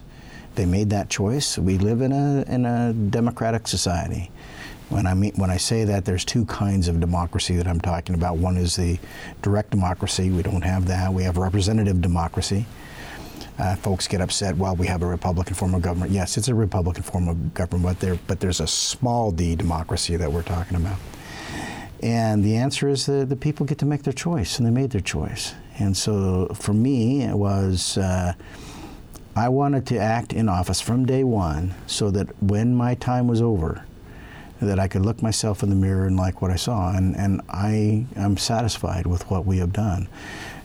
They 0.54 0.66
made 0.66 0.90
that 0.90 1.10
choice. 1.10 1.58
We 1.58 1.78
live 1.78 2.00
in 2.00 2.12
a, 2.12 2.44
in 2.48 2.64
a 2.64 2.92
democratic 2.92 3.66
society. 3.68 4.30
When 4.88 5.06
I, 5.06 5.14
mean, 5.14 5.32
when 5.36 5.50
I 5.50 5.56
say 5.56 5.84
that, 5.84 6.04
there's 6.04 6.24
two 6.24 6.44
kinds 6.46 6.88
of 6.88 7.00
democracy 7.00 7.56
that 7.56 7.66
I'm 7.66 7.80
talking 7.80 8.14
about. 8.14 8.38
One 8.38 8.56
is 8.56 8.76
the 8.76 8.98
direct 9.42 9.70
democracy. 9.70 10.30
We 10.30 10.42
don't 10.42 10.62
have 10.62 10.86
that. 10.86 11.12
We 11.12 11.22
have 11.24 11.36
representative 11.36 12.00
democracy. 12.00 12.66
Uh, 13.60 13.76
folks 13.76 14.08
get 14.08 14.22
upset. 14.22 14.56
Well, 14.56 14.74
we 14.74 14.86
have 14.86 15.02
a 15.02 15.06
Republican 15.06 15.54
form 15.54 15.74
of 15.74 15.82
government. 15.82 16.12
Yes, 16.12 16.38
it's 16.38 16.48
a 16.48 16.54
Republican 16.54 17.02
form 17.02 17.28
of 17.28 17.52
government, 17.52 17.84
but 17.84 18.00
there, 18.00 18.18
but 18.26 18.40
there's 18.40 18.60
a 18.60 18.66
small 18.66 19.30
d 19.30 19.54
democracy 19.54 20.16
that 20.16 20.32
we're 20.32 20.42
talking 20.42 20.78
about. 20.78 20.96
And 22.02 22.42
the 22.42 22.56
answer 22.56 22.88
is 22.88 23.04
that 23.04 23.28
the 23.28 23.36
people 23.36 23.66
get 23.66 23.76
to 23.78 23.84
make 23.84 24.02
their 24.02 24.14
choice, 24.14 24.58
and 24.58 24.66
they 24.66 24.70
made 24.70 24.92
their 24.92 25.02
choice. 25.02 25.54
And 25.78 25.94
so 25.94 26.48
for 26.54 26.72
me, 26.72 27.22
it 27.22 27.36
was 27.36 27.98
uh, 27.98 28.32
I 29.36 29.50
wanted 29.50 29.86
to 29.88 29.98
act 29.98 30.32
in 30.32 30.48
office 30.48 30.80
from 30.80 31.04
day 31.04 31.22
one 31.22 31.74
so 31.86 32.10
that 32.12 32.42
when 32.42 32.74
my 32.74 32.94
time 32.94 33.28
was 33.28 33.42
over, 33.42 33.84
that 34.62 34.78
I 34.78 34.88
could 34.88 35.04
look 35.04 35.22
myself 35.22 35.62
in 35.62 35.68
the 35.68 35.76
mirror 35.76 36.06
and 36.06 36.16
like 36.16 36.40
what 36.40 36.50
I 36.50 36.56
saw. 36.56 36.94
And, 36.96 37.14
and 37.14 37.42
I 37.50 38.06
am 38.16 38.38
satisfied 38.38 39.06
with 39.06 39.30
what 39.30 39.44
we 39.44 39.58
have 39.58 39.72
done. 39.72 40.08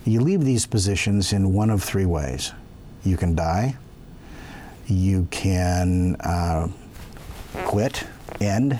You 0.05 0.21
leave 0.21 0.45
these 0.45 0.65
positions 0.65 1.33
in 1.33 1.53
one 1.53 1.69
of 1.69 1.83
three 1.83 2.05
ways. 2.05 2.53
You 3.05 3.17
can 3.17 3.35
die, 3.35 3.75
you 4.87 5.27
can 5.31 6.15
uh, 6.15 6.67
quit, 7.65 8.03
end, 8.41 8.79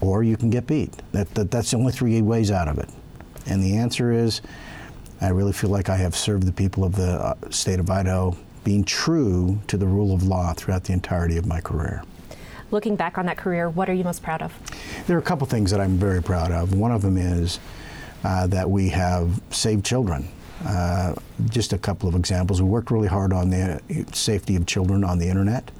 or 0.00 0.22
you 0.24 0.36
can 0.36 0.50
get 0.50 0.66
beat. 0.66 0.90
That, 1.12 1.32
that, 1.34 1.50
that's 1.50 1.70
the 1.70 1.76
only 1.76 1.92
three 1.92 2.20
ways 2.22 2.50
out 2.50 2.66
of 2.66 2.78
it. 2.78 2.88
And 3.46 3.62
the 3.62 3.76
answer 3.76 4.10
is 4.10 4.40
I 5.20 5.28
really 5.28 5.52
feel 5.52 5.70
like 5.70 5.90
I 5.90 5.96
have 5.96 6.16
served 6.16 6.46
the 6.46 6.52
people 6.52 6.82
of 6.82 6.96
the 6.96 7.12
uh, 7.12 7.34
state 7.50 7.78
of 7.78 7.90
Idaho 7.90 8.36
being 8.64 8.84
true 8.84 9.58
to 9.66 9.76
the 9.76 9.86
rule 9.86 10.14
of 10.14 10.22
law 10.22 10.54
throughout 10.54 10.84
the 10.84 10.94
entirety 10.94 11.36
of 11.36 11.46
my 11.46 11.60
career. 11.60 12.02
Looking 12.70 12.96
back 12.96 13.18
on 13.18 13.26
that 13.26 13.36
career, 13.36 13.68
what 13.68 13.90
are 13.90 13.92
you 13.92 14.04
most 14.04 14.22
proud 14.22 14.42
of? 14.42 14.52
There 15.06 15.16
are 15.16 15.20
a 15.20 15.22
couple 15.22 15.46
things 15.46 15.70
that 15.72 15.80
I'm 15.80 15.98
very 15.98 16.22
proud 16.22 16.52
of. 16.52 16.74
One 16.74 16.92
of 16.92 17.02
them 17.02 17.16
is 17.16 17.58
uh, 18.24 18.46
that 18.46 18.70
we 18.70 18.88
have 18.90 19.40
saved 19.50 19.84
children. 19.84 20.28
Uh, 20.64 21.14
just 21.48 21.72
a 21.72 21.78
couple 21.78 22.08
of 22.08 22.14
examples. 22.14 22.60
We 22.60 22.68
worked 22.68 22.90
really 22.90 23.08
hard 23.08 23.32
on 23.32 23.50
the 23.50 23.80
safety 24.12 24.56
of 24.56 24.66
children 24.66 25.04
on 25.04 25.18
the 25.18 25.28
internet. 25.28 25.70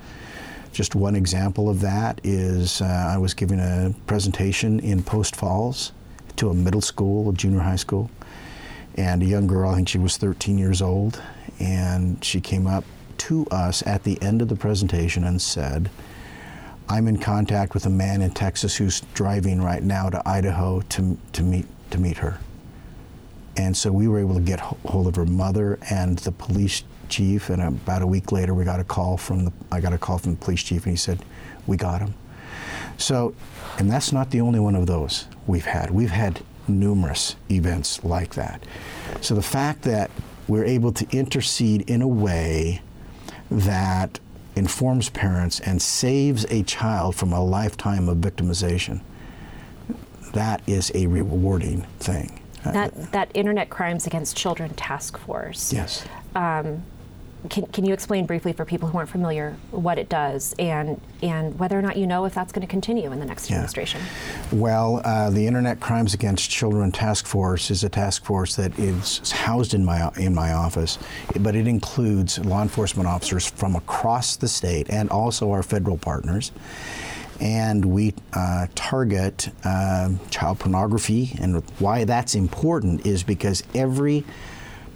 Just 0.73 0.95
one 0.95 1.17
example 1.17 1.69
of 1.69 1.81
that 1.81 2.21
is 2.23 2.81
uh, 2.81 2.85
I 2.85 3.19
was 3.19 3.35
giving 3.35 3.59
a 3.59 3.95
presentation 4.07 4.81
in 4.81 5.03
Post 5.03 5.37
Falls 5.37 5.93
to 6.37 6.49
a 6.49 6.55
middle 6.55 6.81
school, 6.81 7.29
a 7.29 7.33
junior 7.33 7.61
high 7.61 7.77
school, 7.77 8.11
and 8.95 9.23
a 9.23 9.27
young 9.27 9.47
girl, 9.47 9.71
I 9.71 9.77
think 9.77 9.89
she 9.89 9.99
was 9.99 10.17
13 10.17 10.57
years 10.57 10.81
old, 10.81 11.21
and 11.59 12.23
she 12.25 12.41
came 12.41 12.67
up 12.67 12.85
to 13.19 13.47
us 13.51 13.87
at 13.87 14.05
the 14.05 14.21
end 14.23 14.41
of 14.41 14.49
the 14.49 14.57
presentation 14.57 15.25
and 15.25 15.43
said, 15.43 15.91
I'm 16.89 17.07
in 17.07 17.19
contact 17.19 17.75
with 17.75 17.87
a 17.87 17.91
man 17.91 18.23
in 18.23 18.31
Texas 18.31 18.77
who's 18.77 19.01
driving 19.15 19.63
right 19.63 19.83
now 19.83 20.09
to 20.09 20.27
Idaho 20.27 20.81
to, 20.81 21.19
to, 21.33 21.43
meet, 21.43 21.67
to 21.91 21.99
meet 21.99 22.17
her. 22.19 22.39
And 23.57 23.77
so 23.77 23.91
we 23.93 24.09
were 24.09 24.19
able 24.19 24.35
to 24.35 24.41
get 24.41 24.61
hold 24.61 25.07
of 25.07 25.17
her 25.17 25.27
mother 25.27 25.79
and 25.91 26.19
the 26.19 26.33
police 26.33 26.85
chief. 27.09 27.51
And 27.51 27.63
about 27.63 28.03
a 28.03 28.07
week 28.07 28.33
later, 28.33 28.55
we 28.55 28.65
got 28.65 28.81
a 28.81 28.85
call 28.85 29.17
from 29.17 29.45
the 29.45 29.53
I 29.71 29.81
got 29.81 29.93
a 29.93 29.99
call 29.99 30.19
from 30.19 30.33
the 30.33 30.39
police 30.39 30.63
chief, 30.63 30.85
and 30.85 30.93
he 30.93 30.97
said, 30.97 31.25
"We 31.67 31.77
got 31.77 32.01
him." 32.01 32.15
So, 32.97 33.35
and 33.79 33.91
that's 33.91 34.13
not 34.13 34.31
the 34.31 34.41
only 34.41 34.61
one 34.61 34.77
of 34.77 34.87
those 34.87 35.27
we've 35.47 35.65
had. 35.65 35.91
We've 35.91 36.11
had 36.11 36.43
numerous 36.69 37.37
events 37.51 38.05
like 38.05 38.35
that. 38.35 38.63
So 39.21 39.35
the 39.35 39.43
fact 39.43 39.83
that 39.83 40.11
we're 40.47 40.65
able 40.65 40.93
to 40.93 41.07
intercede 41.11 41.89
in 41.89 42.03
a 42.03 42.09
way 42.09 42.83
that 43.51 44.21
informs 44.57 45.09
parents 45.09 45.61
and 45.61 45.81
saves 45.81 46.45
a 46.51 46.63
child 46.63 47.17
from 47.17 47.33
a 47.33 47.43
lifetime 47.43 48.09
of 48.09 48.19
victimization 48.19 49.01
that 50.33 50.63
is 50.67 50.93
a 50.95 51.07
rewarding 51.07 51.83
thing. 51.99 52.40
That, 52.65 53.13
that 53.13 53.31
Internet 53.35 53.71
Crimes 53.71 54.07
Against 54.07 54.37
Children 54.37 54.75
Task 54.75 55.17
Force. 55.19 55.73
Yes. 55.73 56.05
Um, 56.35 56.83
can, 57.49 57.65
can 57.69 57.87
you 57.87 57.95
explain 57.95 58.27
briefly 58.27 58.53
for 58.53 58.67
people 58.67 58.89
who 58.91 58.99
aren't 58.99 59.09
familiar 59.09 59.57
what 59.71 59.99
it 59.99 60.11
does 60.11 60.55
and, 60.59 61.01
and 61.23 61.59
whether 61.59 61.79
or 61.79 61.81
not 61.81 61.97
you 61.97 62.07
know 62.07 62.27
if 62.27 62.35
that's 62.35 62.53
going 62.53 62.61
to 62.61 62.71
continue 62.71 63.11
in 63.13 63.19
the 63.19 63.25
next 63.25 63.49
Yeah. 63.49 63.57
administration? 63.57 64.03
Well, 64.53 65.01
uh, 65.05 65.31
the 65.31 65.47
Internet 65.47 65.81
Crimes 65.81 66.13
Against 66.13 66.51
Children 66.51 66.93
Task 66.93 67.27
Force 67.27 67.71
is 67.71 67.83
a 67.83 67.89
task 67.89 68.25
force 68.25 68.57
that 68.57 68.79
is 68.79 69.31
housed 69.31 69.73
in 69.73 69.85
my 69.87 70.11
in 70.17 70.35
my 70.35 70.53
office, 70.53 70.99
but 71.41 71.57
it 71.57 71.67
includes 71.67 72.39
law 72.45 72.61
enforcement 72.61 73.09
officers 73.09 73.49
from 73.51 73.75
across 73.75 74.37
the 74.37 74.49
state 74.49 74.91
and 74.91 75.09
also 75.09 75.51
our 75.51 75.63
federal 75.63 75.97
partners. 75.97 76.53
And 77.41 77.87
we 77.87 78.15
uh, 78.35 78.67
target 78.75 79.49
uh, 79.65 80.11
child 80.29 80.61
pornography, 80.61 81.37
and 81.41 81.63
why 81.79 82.05
that's 82.05 82.35
important 82.35 83.07
is 83.07 83.23
because 83.23 83.63
every 83.75 84.25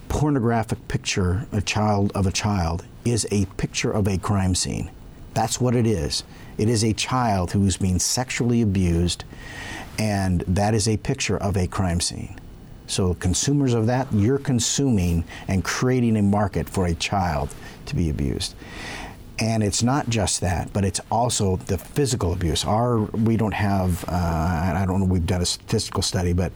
pornographic 0.08 0.86
picture 0.88 1.46
a 1.52 1.60
child 1.60 2.12
of 2.14 2.26
a 2.26 2.32
child 2.32 2.84
is 3.04 3.26
a 3.30 3.46
picture 3.56 3.90
of 3.90 4.06
a 4.06 4.18
crime 4.18 4.54
scene. 4.54 4.90
That's 5.32 5.60
what 5.60 5.74
it 5.74 5.86
is. 5.86 6.22
It 6.58 6.68
is 6.68 6.84
a 6.84 6.92
child 6.92 7.50
who 7.50 7.64
is 7.66 7.76
being 7.76 7.98
sexually 7.98 8.62
abused, 8.62 9.24
and 9.98 10.42
that 10.46 10.74
is 10.74 10.86
a 10.86 10.96
picture 10.98 11.36
of 11.36 11.56
a 11.56 11.66
crime 11.66 12.00
scene. 12.00 12.38
So, 12.86 13.14
consumers 13.14 13.74
of 13.74 13.86
that, 13.86 14.06
you're 14.12 14.38
consuming 14.38 15.24
and 15.48 15.64
creating 15.64 16.16
a 16.16 16.22
market 16.22 16.68
for 16.68 16.86
a 16.86 16.94
child 16.94 17.54
to 17.86 17.96
be 17.96 18.10
abused. 18.10 18.54
And 19.38 19.64
it's 19.64 19.82
not 19.82 20.08
just 20.08 20.40
that, 20.42 20.72
but 20.72 20.84
it's 20.84 21.00
also 21.10 21.56
the 21.56 21.76
physical 21.76 22.32
abuse. 22.32 22.64
Our 22.64 23.00
we 23.00 23.36
don't 23.36 23.54
have, 23.54 24.04
uh, 24.08 24.12
I 24.12 24.84
don't 24.86 25.00
know, 25.00 25.06
we've 25.06 25.26
done 25.26 25.42
a 25.42 25.46
statistical 25.46 26.02
study, 26.02 26.32
but 26.32 26.52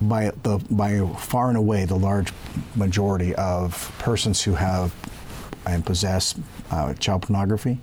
by 0.00 0.30
the 0.42 0.58
by 0.70 1.00
far 1.16 1.48
and 1.48 1.56
away 1.56 1.84
the 1.84 1.96
large 1.96 2.32
majority 2.76 3.34
of 3.34 3.92
persons 3.98 4.42
who 4.42 4.54
have 4.54 4.94
and 5.66 5.84
possess 5.84 6.34
uh, 6.70 6.94
child 6.94 7.22
pornography 7.22 7.78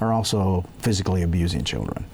are 0.00 0.12
also 0.12 0.64
physically 0.78 1.22
abusing 1.22 1.62
children. 1.62 2.04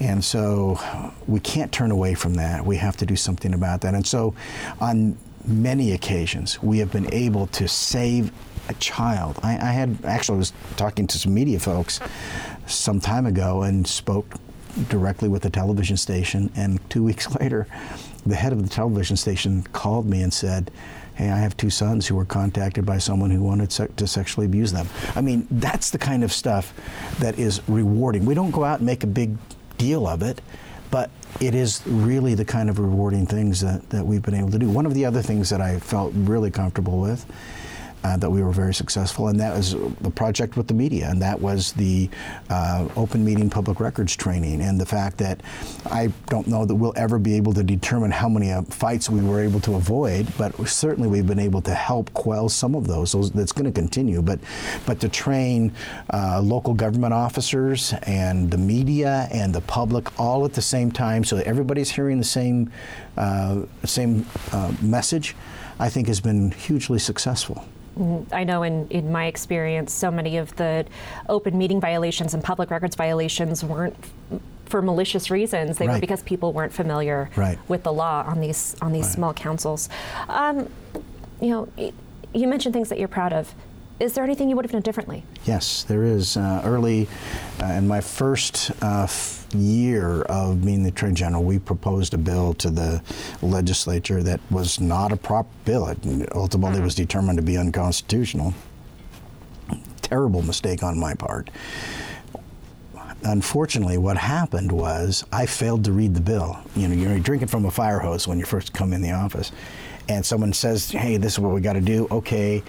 And 0.00 0.24
so 0.24 0.80
we 1.26 1.40
can't 1.40 1.70
turn 1.70 1.90
away 1.90 2.14
from 2.14 2.34
that. 2.34 2.64
We 2.64 2.76
have 2.78 2.96
to 2.98 3.06
do 3.06 3.16
something 3.16 3.54
about 3.54 3.82
that. 3.82 3.94
And 3.94 4.06
so 4.06 4.34
on 4.80 5.16
many 5.46 5.92
occasions, 5.92 6.60
we 6.62 6.78
have 6.78 6.90
been 6.90 7.12
able 7.12 7.46
to 7.48 7.68
save 7.68 8.32
a 8.68 8.74
child. 8.74 9.38
I, 9.42 9.52
I 9.52 9.72
had 9.72 9.98
actually 10.04 10.38
was 10.38 10.52
talking 10.76 11.06
to 11.08 11.18
some 11.18 11.34
media 11.34 11.58
folks 11.58 12.00
some 12.66 13.00
time 13.00 13.26
ago 13.26 13.62
and 13.62 13.86
spoke 13.86 14.26
directly 14.88 15.28
with 15.28 15.42
the 15.42 15.50
television 15.50 15.96
station. 15.96 16.50
And 16.56 16.78
two 16.90 17.02
weeks 17.10 17.34
later, 17.36 17.66
the 18.24 18.36
head 18.36 18.52
of 18.52 18.62
the 18.62 18.68
television 18.68 19.16
station 19.16 19.62
called 19.72 20.06
me 20.06 20.22
and 20.22 20.32
said, 20.32 20.70
Hey, 21.14 21.30
I 21.30 21.38
have 21.38 21.54
two 21.58 21.68
sons 21.68 22.06
who 22.06 22.14
were 22.14 22.24
contacted 22.24 22.86
by 22.86 22.96
someone 22.96 23.30
who 23.30 23.42
wanted 23.42 23.70
se- 23.70 23.88
to 23.96 24.06
sexually 24.06 24.46
abuse 24.46 24.72
them. 24.72 24.88
I 25.14 25.20
mean, 25.20 25.46
that's 25.50 25.90
the 25.90 25.98
kind 25.98 26.24
of 26.24 26.32
stuff 26.32 26.72
that 27.18 27.38
is 27.38 27.60
rewarding. 27.68 28.24
We 28.24 28.32
don't 28.32 28.50
go 28.50 28.64
out 28.64 28.78
and 28.78 28.86
make 28.86 29.04
a 29.04 29.06
big 29.06 29.36
deal 29.76 30.06
of 30.06 30.22
it, 30.22 30.40
but 30.90 31.10
it 31.38 31.54
is 31.54 31.82
really 31.86 32.34
the 32.34 32.46
kind 32.46 32.70
of 32.70 32.78
rewarding 32.78 33.26
things 33.26 33.60
that, 33.60 33.90
that 33.90 34.06
we've 34.06 34.22
been 34.22 34.34
able 34.34 34.50
to 34.52 34.58
do. 34.58 34.70
One 34.70 34.86
of 34.86 34.94
the 34.94 35.04
other 35.04 35.20
things 35.20 35.50
that 35.50 35.60
I 35.60 35.78
felt 35.80 36.12
really 36.14 36.50
comfortable 36.50 36.98
with 36.98 37.26
uh, 38.04 38.16
that 38.16 38.30
we 38.30 38.42
were 38.42 38.52
very 38.52 38.74
successful, 38.74 39.28
and 39.28 39.38
that 39.40 39.56
was 39.56 39.74
the 40.00 40.10
project 40.10 40.56
with 40.56 40.66
the 40.66 40.74
media, 40.74 41.08
and 41.10 41.20
that 41.22 41.40
was 41.40 41.72
the 41.72 42.08
uh, 42.50 42.88
open 42.96 43.24
meeting 43.24 43.48
public 43.50 43.80
records 43.80 44.16
training, 44.16 44.60
and 44.60 44.80
the 44.80 44.86
fact 44.86 45.18
that 45.18 45.40
I 45.86 46.12
don't 46.26 46.46
know 46.46 46.64
that 46.64 46.74
we'll 46.74 46.94
ever 46.96 47.18
be 47.18 47.34
able 47.36 47.52
to 47.54 47.62
determine 47.62 48.10
how 48.10 48.28
many 48.28 48.50
uh, 48.50 48.62
fights 48.62 49.08
we 49.08 49.22
were 49.22 49.40
able 49.40 49.60
to 49.60 49.74
avoid, 49.74 50.26
but 50.36 50.54
certainly 50.68 51.08
we've 51.08 51.26
been 51.26 51.38
able 51.38 51.62
to 51.62 51.74
help 51.74 52.12
quell 52.14 52.48
some 52.48 52.74
of 52.74 52.86
those. 52.86 53.12
those 53.12 53.30
that's 53.30 53.52
going 53.52 53.72
to 53.72 53.80
continue, 53.80 54.22
but 54.22 54.38
but 54.86 55.00
to 55.00 55.08
train 55.08 55.72
uh, 56.12 56.40
local 56.42 56.74
government 56.74 57.14
officers 57.14 57.94
and 58.02 58.50
the 58.50 58.58
media 58.58 59.28
and 59.32 59.54
the 59.54 59.60
public 59.62 60.18
all 60.18 60.44
at 60.44 60.52
the 60.54 60.62
same 60.62 60.90
time, 60.90 61.24
so 61.24 61.36
that 61.36 61.46
everybody's 61.46 61.90
hearing 61.90 62.18
the 62.18 62.24
same 62.24 62.70
uh, 63.16 63.62
same 63.84 64.26
uh, 64.52 64.72
message, 64.80 65.36
I 65.78 65.88
think 65.88 66.08
has 66.08 66.20
been 66.20 66.50
hugely 66.50 66.98
successful. 66.98 67.64
I 68.32 68.44
know 68.44 68.62
in, 68.62 68.88
in 68.88 69.12
my 69.12 69.26
experience, 69.26 69.92
so 69.92 70.10
many 70.10 70.36
of 70.38 70.54
the 70.56 70.86
open 71.28 71.58
meeting 71.58 71.80
violations 71.80 72.32
and 72.34 72.42
public 72.42 72.70
records 72.70 72.96
violations 72.96 73.62
weren't 73.62 73.96
f- 74.32 74.40
for 74.66 74.80
malicious 74.80 75.30
reasons. 75.30 75.76
They 75.76 75.86
were 75.88 75.98
because 75.98 76.22
people 76.22 76.52
weren't 76.54 76.72
familiar 76.72 77.28
Right. 77.36 77.58
with 77.68 77.82
the 77.82 77.92
law 77.92 78.24
on 78.26 78.40
these 78.40 78.74
on 78.80 78.92
these 78.92 79.04
Right. 79.04 79.14
small 79.14 79.34
councils. 79.34 79.88
Um, 80.28 80.68
you 81.40 81.50
know, 81.50 81.68
you 82.32 82.46
mentioned 82.48 82.72
things 82.72 82.88
that 82.88 82.98
you're 82.98 83.08
proud 83.08 83.32
of. 83.34 83.54
Is 84.02 84.14
there 84.14 84.24
anything 84.24 84.48
you 84.48 84.56
would 84.56 84.64
have 84.64 84.72
done 84.72 84.82
differently? 84.82 85.22
Yes, 85.44 85.84
there 85.84 86.02
is. 86.02 86.36
Uh, 86.36 86.60
early 86.64 87.06
uh, 87.62 87.66
in 87.66 87.86
my 87.86 88.00
first 88.00 88.72
uh, 88.82 89.04
f- 89.04 89.46
year 89.54 90.22
of 90.22 90.64
being 90.64 90.82
the 90.82 90.88
Attorney 90.88 91.14
General, 91.14 91.44
we 91.44 91.60
proposed 91.60 92.12
a 92.12 92.18
bill 92.18 92.52
to 92.54 92.68
the 92.68 93.00
legislature 93.42 94.20
that 94.24 94.40
was 94.50 94.80
not 94.80 95.12
a 95.12 95.16
proper 95.16 95.48
bill. 95.64 95.86
It 95.86 96.34
ultimately 96.34 96.80
was 96.80 96.96
determined 96.96 97.38
to 97.38 97.44
be 97.44 97.56
unconstitutional. 97.56 98.54
Terrible 100.00 100.42
mistake 100.42 100.82
on 100.82 100.98
my 100.98 101.14
part. 101.14 101.48
Unfortunately, 103.22 103.98
what 103.98 104.16
happened 104.16 104.72
was 104.72 105.24
I 105.30 105.46
failed 105.46 105.84
to 105.84 105.92
read 105.92 106.14
the 106.14 106.20
bill. 106.20 106.58
You 106.74 106.88
know, 106.88 106.94
you're 106.96 107.20
drinking 107.20 107.48
from 107.48 107.66
a 107.66 107.70
fire 107.70 108.00
hose 108.00 108.26
when 108.26 108.40
you 108.40 108.46
first 108.46 108.72
come 108.72 108.92
in 108.92 109.00
the 109.00 109.12
office, 109.12 109.52
and 110.08 110.26
someone 110.26 110.52
says, 110.52 110.90
"Hey, 110.90 111.18
this 111.18 111.34
is 111.34 111.38
what 111.38 111.52
we 111.52 111.60
got 111.60 111.74
to 111.74 111.80
do." 111.80 112.08
Okay, 112.10 112.64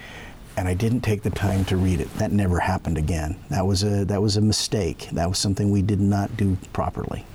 and 0.57 0.67
I 0.67 0.73
didn't 0.73 1.01
take 1.01 1.23
the 1.23 1.29
time 1.29 1.65
to 1.65 1.77
read 1.77 1.99
it. 1.99 2.13
That 2.15 2.31
never 2.31 2.59
happened 2.59 2.97
again. 2.97 3.37
That 3.49 3.65
was 3.65 3.83
a 3.83 4.05
that 4.05 4.21
was 4.21 4.37
a 4.37 4.41
mistake. 4.41 5.09
That 5.11 5.27
was 5.29 5.37
something 5.39 5.71
we 5.71 5.81
did 5.81 5.99
not 5.99 6.35
do 6.37 6.57
properly. 6.73 7.25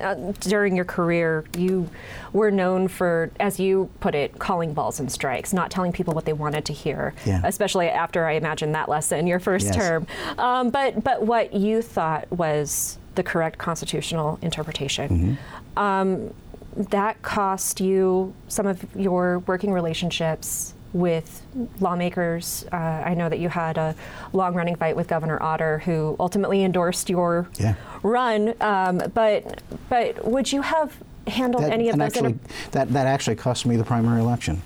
Uh, 0.00 0.32
during 0.40 0.76
your 0.76 0.84
career, 0.84 1.44
you 1.56 1.88
were 2.32 2.50
known 2.50 2.86
for, 2.86 3.30
as 3.40 3.58
you 3.58 3.90
put 3.98 4.14
it, 4.14 4.38
calling 4.38 4.72
balls 4.72 5.00
and 5.00 5.10
strikes, 5.10 5.52
not 5.52 5.68
telling 5.70 5.92
people 5.92 6.14
what 6.14 6.24
they 6.24 6.32
wanted 6.32 6.64
to 6.64 6.72
hear. 6.72 7.12
Yeah. 7.26 7.40
Especially 7.42 7.88
after 7.88 8.24
I 8.24 8.32
imagine 8.32 8.70
that 8.72 8.88
lesson 8.88 9.26
your 9.26 9.40
first 9.40 9.66
Yes. 9.66 9.76
term. 9.76 10.06
Um, 10.38 10.70
but 10.70 11.02
but 11.02 11.22
what 11.22 11.54
you 11.54 11.82
thought 11.82 12.30
was 12.30 12.98
the 13.16 13.22
correct 13.22 13.58
constitutional 13.58 14.38
interpretation. 14.42 15.38
Um, 15.76 16.32
that 16.76 17.22
cost 17.22 17.80
you 17.80 18.34
some 18.48 18.66
of 18.66 18.84
your 18.96 19.40
working 19.40 19.72
relationships 19.72 20.73
with 20.94 21.42
lawmakers. 21.80 22.64
Uh, 22.72 22.76
I 22.76 23.12
know 23.14 23.28
that 23.28 23.40
you 23.40 23.50
had 23.50 23.76
a 23.76 23.94
long 24.32 24.54
running 24.54 24.76
fight 24.76 24.96
with 24.96 25.08
Governor 25.08 25.42
Otter, 25.42 25.80
who 25.80 26.16
ultimately 26.18 26.62
endorsed 26.64 27.10
your 27.10 27.48
Yeah. 27.58 27.74
run. 28.02 28.54
Um, 28.60 29.02
but 29.12 29.60
but 29.90 30.24
would 30.26 30.50
you 30.50 30.62
have 30.62 30.92
handled 31.26 31.64
That, 31.64 31.72
any 31.72 31.88
of 31.90 31.98
those? 31.98 32.06
actually, 32.16 32.32
inter- 32.34 32.40
that 32.70 32.92
that 32.92 33.06
actually 33.06 33.36
cost 33.36 33.66
me 33.66 33.76
the 33.76 33.84
primary 33.84 34.20
election, 34.20 34.62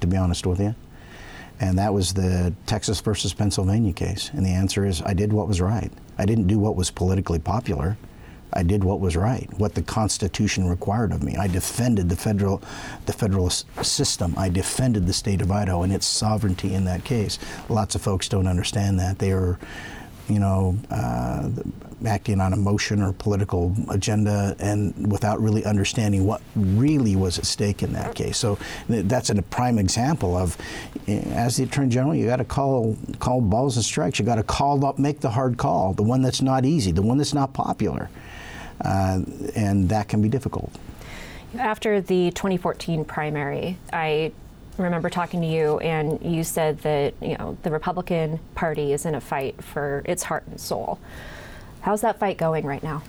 to 0.00 0.06
be 0.06 0.16
honest 0.16 0.46
with 0.46 0.60
you. 0.60 0.74
And 1.60 1.78
that 1.78 1.92
was 1.92 2.14
the 2.14 2.54
Texas 2.66 3.00
versus 3.00 3.34
Pennsylvania 3.34 3.92
case. 3.92 4.30
And 4.32 4.44
the 4.46 4.50
answer 4.50 4.84
is 4.86 5.02
I 5.02 5.14
did 5.14 5.32
what 5.32 5.46
was 5.48 5.60
right. 5.60 5.92
I 6.18 6.26
didn't 6.26 6.46
do 6.46 6.58
what 6.58 6.76
was 6.76 6.90
politically 6.90 7.38
popular. 7.38 7.96
I 8.52 8.62
did 8.62 8.84
what 8.84 9.00
was 9.00 9.16
right, 9.16 9.48
what 9.58 9.74
the 9.74 9.82
Constitution 9.82 10.68
required 10.68 11.12
of 11.12 11.22
me. 11.22 11.36
I 11.36 11.46
defended 11.46 12.08
the 12.08 12.16
federal, 12.16 12.62
the 13.06 13.12
federal 13.12 13.50
system. 13.50 14.34
I 14.36 14.48
defended 14.48 15.06
the 15.06 15.12
state 15.12 15.40
of 15.40 15.50
Idaho 15.50 15.82
and 15.82 15.92
its 15.92 16.06
sovereignty 16.06 16.74
in 16.74 16.84
that 16.84 17.04
case. 17.04 17.38
Lots 17.68 17.94
of 17.94 18.02
folks 18.02 18.28
don't 18.28 18.46
understand 18.46 18.98
that. 19.00 19.18
They 19.18 19.32
are, 19.32 19.58
you 20.28 20.38
know, 20.38 20.76
uh, 20.90 21.48
acting 22.06 22.40
on 22.40 22.52
emotion 22.52 23.02
or 23.02 23.12
political 23.12 23.74
agenda 23.88 24.56
and 24.58 25.10
without 25.10 25.40
really 25.40 25.64
understanding 25.64 26.26
what 26.26 26.42
really 26.54 27.16
was 27.16 27.38
at 27.38 27.46
stake 27.46 27.82
in 27.82 27.92
that 27.92 28.14
case. 28.14 28.36
So 28.36 28.58
that's 28.88 29.30
a 29.30 29.40
prime 29.42 29.78
example 29.78 30.36
of, 30.36 30.56
eh, 31.08 31.20
as 31.32 31.56
the 31.56 31.64
attorney 31.64 31.88
general, 31.88 32.14
you 32.14 32.26
got 32.26 32.36
to 32.36 32.44
call 32.44 32.96
call 33.18 33.40
balls 33.40 33.76
and 33.76 33.84
strikes. 33.84 34.18
You 34.18 34.24
got 34.24 34.36
to 34.36 34.42
call 34.42 34.84
up, 34.84 34.98
make 34.98 35.20
the 35.20 35.30
hard 35.30 35.56
call, 35.56 35.92
the 35.94 36.02
one 36.02 36.22
that's 36.22 36.42
not 36.42 36.64
easy, 36.64 36.92
the 36.92 37.02
one 37.02 37.18
that's 37.18 37.34
not 37.34 37.52
popular, 37.52 38.10
and 38.84 39.88
that 39.88 40.08
can 40.08 40.22
be 40.22 40.28
difficult. 40.28 40.72
After 41.58 42.00
the 42.00 42.30
2014 42.30 43.04
primary, 43.04 43.76
I 43.92 44.32
remember 44.78 45.10
talking 45.10 45.40
to 45.42 45.46
you, 45.46 45.78
and 45.78 46.20
you 46.22 46.44
said 46.44 46.78
that 46.78 47.14
you 47.20 47.36
know 47.36 47.56
the 47.62 47.70
Republican 47.70 48.40
Party 48.54 48.92
is 48.92 49.04
in 49.04 49.14
a 49.14 49.20
fight 49.20 49.62
for 49.62 50.02
its 50.04 50.22
heart 50.22 50.44
and 50.46 50.60
soul. 50.60 50.98
How's 51.82 52.00
that 52.02 52.18
fight 52.18 52.38
going 52.38 52.64
right 52.64 52.82
now? 52.82 53.02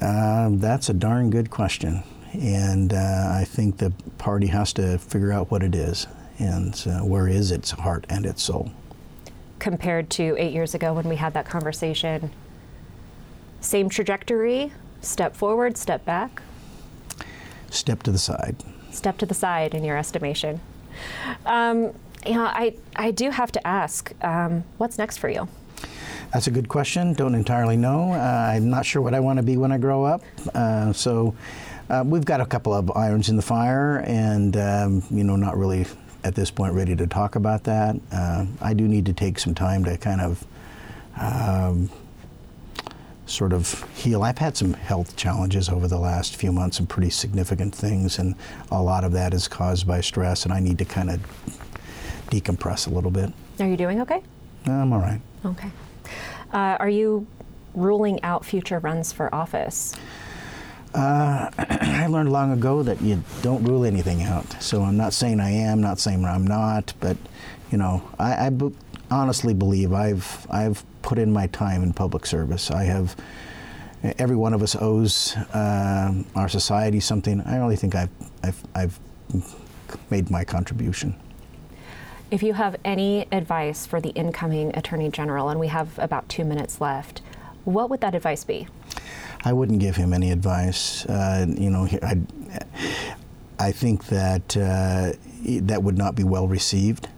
Um, 0.00 0.58
that's 0.58 0.88
a 0.88 0.94
darn 0.94 1.30
good 1.30 1.50
question, 1.50 2.02
and 2.32 2.92
uh, 2.92 3.30
I 3.32 3.44
think 3.44 3.78
the 3.78 3.92
party 4.18 4.46
has 4.48 4.72
to 4.74 4.98
figure 4.98 5.32
out 5.32 5.50
what 5.50 5.62
it 5.62 5.74
is 5.74 6.06
and 6.38 6.82
uh, 6.86 7.00
where 7.00 7.28
is 7.28 7.50
its 7.50 7.70
heart 7.70 8.04
and 8.08 8.26
its 8.26 8.42
soul. 8.42 8.70
Compared 9.58 10.10
to 10.10 10.36
eight 10.38 10.52
years 10.52 10.74
ago 10.74 10.92
when 10.92 11.08
we 11.08 11.16
had 11.16 11.32
that 11.34 11.46
conversation, 11.46 12.30
same 13.66 13.88
trajectory 13.88 14.72
Step 15.06 15.36
forward, 15.36 15.76
step 15.76 16.04
back? 16.04 16.42
Step 17.70 18.02
to 18.02 18.10
the 18.10 18.18
side. 18.18 18.56
Step 18.90 19.18
to 19.18 19.26
the 19.26 19.34
side, 19.34 19.72
in 19.72 19.84
your 19.84 19.96
estimation. 19.96 20.60
Um, 21.44 21.94
you 22.26 22.34
know, 22.34 22.44
I, 22.44 22.74
I 22.96 23.12
do 23.12 23.30
have 23.30 23.52
to 23.52 23.64
ask, 23.66 24.12
um, 24.24 24.64
what's 24.78 24.98
next 24.98 25.18
for 25.18 25.28
you? 25.28 25.48
That's 26.32 26.48
a 26.48 26.50
good 26.50 26.68
question. 26.68 27.12
Don't 27.12 27.36
entirely 27.36 27.76
know. 27.76 28.12
Uh, 28.12 28.16
I'm 28.16 28.68
not 28.68 28.84
sure 28.84 29.00
what 29.00 29.14
I 29.14 29.20
want 29.20 29.36
to 29.36 29.44
be 29.44 29.56
when 29.56 29.70
I 29.70 29.78
grow 29.78 30.04
up. 30.04 30.22
Uh, 30.52 30.92
so 30.92 31.36
uh, 31.88 32.02
we've 32.04 32.24
got 32.24 32.40
a 32.40 32.46
couple 32.46 32.74
of 32.74 32.90
irons 32.96 33.28
in 33.28 33.36
the 33.36 33.42
fire, 33.42 33.98
and 34.06 34.56
um, 34.56 35.02
you 35.08 35.22
know, 35.22 35.36
not 35.36 35.56
really 35.56 35.86
at 36.24 36.34
this 36.34 36.50
point 36.50 36.74
ready 36.74 36.96
to 36.96 37.06
talk 37.06 37.36
about 37.36 37.62
that. 37.64 37.94
Uh, 38.10 38.46
I 38.60 38.74
do 38.74 38.88
need 38.88 39.06
to 39.06 39.12
take 39.12 39.38
some 39.38 39.54
time 39.54 39.84
to 39.84 39.96
kind 39.96 40.20
of. 40.20 40.44
Um, 41.18 41.90
sort 43.26 43.52
of 43.52 43.84
heal. 43.94 44.22
I've 44.22 44.38
had 44.38 44.56
some 44.56 44.72
health 44.72 45.16
challenges 45.16 45.68
over 45.68 45.88
the 45.88 45.98
last 45.98 46.36
few 46.36 46.52
months, 46.52 46.76
some 46.78 46.86
pretty 46.86 47.10
significant 47.10 47.74
things, 47.74 48.18
and 48.18 48.34
a 48.70 48.82
lot 48.82 49.04
of 49.04 49.12
that 49.12 49.34
is 49.34 49.48
caused 49.48 49.86
by 49.86 50.00
stress, 50.00 50.44
and 50.44 50.52
I 50.52 50.60
need 50.60 50.78
to 50.78 50.84
kind 50.84 51.10
of 51.10 51.20
decompress 52.30 52.86
a 52.86 52.90
little 52.90 53.10
bit. 53.10 53.32
Are 53.60 53.66
you 53.66 53.76
doing 53.76 54.00
okay? 54.02 54.22
I'm 54.66 54.92
all 54.92 55.00
right. 55.00 55.20
Okay. 55.44 55.70
Uh, 56.52 56.76
are 56.80 56.88
you 56.88 57.26
ruling 57.74 58.22
out 58.22 58.44
future 58.44 58.78
runs 58.78 59.12
for 59.12 59.32
office? 59.34 59.94
Uh, 60.94 61.50
I 61.58 62.06
learned 62.06 62.32
long 62.32 62.52
ago 62.52 62.82
that 62.82 63.00
you 63.02 63.22
don't 63.42 63.62
rule 63.64 63.84
anything 63.84 64.22
out. 64.22 64.62
So 64.62 64.82
I'm 64.82 64.96
not 64.96 65.12
saying 65.12 65.40
I 65.40 65.50
am, 65.50 65.80
not 65.80 65.98
saying 65.98 66.24
I'm 66.24 66.46
not, 66.46 66.94
but 67.00 67.16
you 67.70 67.78
know, 67.78 68.02
I, 68.18 68.46
I 68.46 68.50
honestly 69.10 69.54
believe 69.54 69.92
I've 69.92 70.46
I've 70.50 70.84
put 71.06 71.18
in 71.18 71.32
my 71.32 71.46
time 71.46 71.82
in 71.82 71.92
public 71.92 72.26
service. 72.26 72.70
I 72.70 72.84
have. 72.84 73.16
Every 74.18 74.36
one 74.36 74.52
of 74.52 74.62
us 74.62 74.76
owes 74.76 75.34
uh, 75.54 76.12
our 76.34 76.48
society 76.48 77.00
something. 77.00 77.40
I 77.40 77.56
really 77.56 77.76
think 77.76 77.94
I've, 77.94 78.10
I've, 78.42 78.62
I've 78.74 79.00
made 80.10 80.30
my 80.30 80.44
contribution. 80.44 81.14
If 82.30 82.42
you 82.42 82.52
have 82.54 82.76
any 82.84 83.26
advice 83.32 83.86
for 83.86 84.00
the 84.00 84.10
incoming 84.10 84.76
Attorney 84.76 85.10
General, 85.10 85.48
and 85.48 85.58
we 85.58 85.68
have 85.68 85.98
about 85.98 86.28
two 86.28 86.44
minutes 86.44 86.80
left, 86.80 87.22
what 87.64 87.88
would 87.88 88.00
that 88.02 88.14
advice 88.14 88.44
be? 88.44 88.68
I 89.44 89.52
wouldn't 89.52 89.80
give 89.80 89.96
him 89.96 90.12
any 90.12 90.30
advice. 90.30 91.06
Uh, 91.06 91.46
you 91.48 91.70
know, 91.70 91.88
I, 92.02 92.18
I 93.58 93.72
think 93.72 94.06
that 94.06 94.56
uh, 94.56 95.12
that 95.62 95.82
would 95.82 95.96
not 95.96 96.14
be 96.14 96.24
well 96.24 96.46
received. 96.46 97.08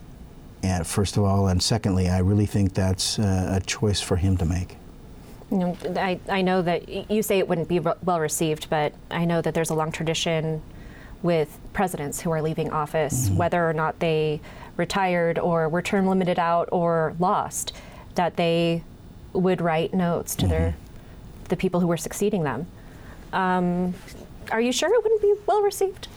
And 0.62 0.86
first 0.86 1.16
of 1.16 1.24
all, 1.24 1.48
and 1.48 1.62
secondly, 1.62 2.08
I 2.08 2.18
really 2.18 2.46
think 2.46 2.74
that's 2.74 3.18
uh, 3.18 3.60
a 3.60 3.64
choice 3.64 4.00
for 4.00 4.16
him 4.16 4.36
to 4.38 4.44
make. 4.44 4.76
You 5.50 5.58
know, 5.58 5.76
I, 5.96 6.20
I 6.28 6.42
know 6.42 6.62
that 6.62 7.10
you 7.10 7.22
say 7.22 7.38
it 7.38 7.48
wouldn't 7.48 7.68
be 7.68 7.78
well 7.78 8.20
received, 8.20 8.68
but 8.68 8.92
I 9.10 9.24
know 9.24 9.40
that 9.40 9.54
there's 9.54 9.70
a 9.70 9.74
long 9.74 9.92
tradition 9.92 10.62
with 11.22 11.58
presidents 11.72 12.20
who 12.20 12.30
are 12.30 12.42
leaving 12.42 12.70
office, 12.70 13.28
mm-hmm. 13.28 13.36
whether 13.36 13.68
or 13.68 13.72
not 13.72 13.98
they 14.00 14.40
retired 14.76 15.38
or 15.38 15.68
were 15.68 15.82
term 15.82 16.06
limited 16.06 16.38
out 16.38 16.68
or 16.70 17.14
lost, 17.18 17.72
that 18.14 18.36
they 18.36 18.82
would 19.32 19.60
write 19.60 19.94
notes 19.94 20.34
to 20.36 20.42
mm-hmm. 20.42 20.50
their 20.50 20.76
the 21.48 21.56
people 21.56 21.80
who 21.80 21.86
were 21.86 21.96
succeeding 21.96 22.42
them. 22.42 22.66
Um, 23.32 23.94
are 24.50 24.60
you 24.60 24.72
sure 24.72 24.92
it 24.92 25.02
wouldn't 25.02 25.22
be 25.22 25.34
well 25.46 25.62
received? 25.62 26.08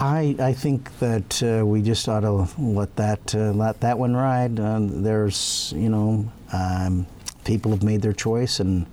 I, 0.00 0.34
I 0.38 0.54
think 0.54 0.98
that 0.98 1.42
uh, 1.42 1.66
we 1.66 1.82
just 1.82 2.08
ought 2.08 2.20
to 2.20 2.48
let 2.58 2.96
that 2.96 3.34
uh, 3.34 3.52
let 3.52 3.80
that 3.80 3.98
one 3.98 4.16
ride. 4.16 4.58
Uh, 4.58 4.78
there's 4.80 5.74
you 5.76 5.90
know 5.90 6.30
um, 6.52 7.06
people 7.44 7.70
have 7.70 7.82
made 7.82 8.00
their 8.00 8.14
choice, 8.14 8.60
and 8.60 8.86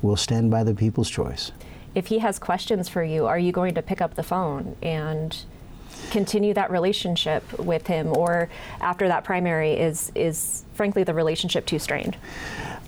we'll 0.00 0.16
stand 0.16 0.50
by 0.50 0.64
the 0.64 0.74
people's 0.74 1.10
choice. 1.10 1.52
If 1.94 2.06
he 2.06 2.18
has 2.20 2.38
questions 2.38 2.88
for 2.88 3.02
you, 3.02 3.26
are 3.26 3.38
you 3.38 3.52
going 3.52 3.74
to 3.74 3.82
pick 3.82 4.00
up 4.00 4.14
the 4.14 4.22
phone 4.22 4.76
and 4.82 5.36
continue 6.10 6.54
that 6.54 6.70
relationship 6.70 7.58
with 7.58 7.86
him, 7.86 8.16
or 8.16 8.48
after 8.80 9.08
that 9.08 9.24
primary 9.24 9.72
is 9.72 10.10
is 10.14 10.64
frankly 10.72 11.04
the 11.04 11.14
relationship 11.14 11.66
too 11.66 11.78
strained? 11.78 12.16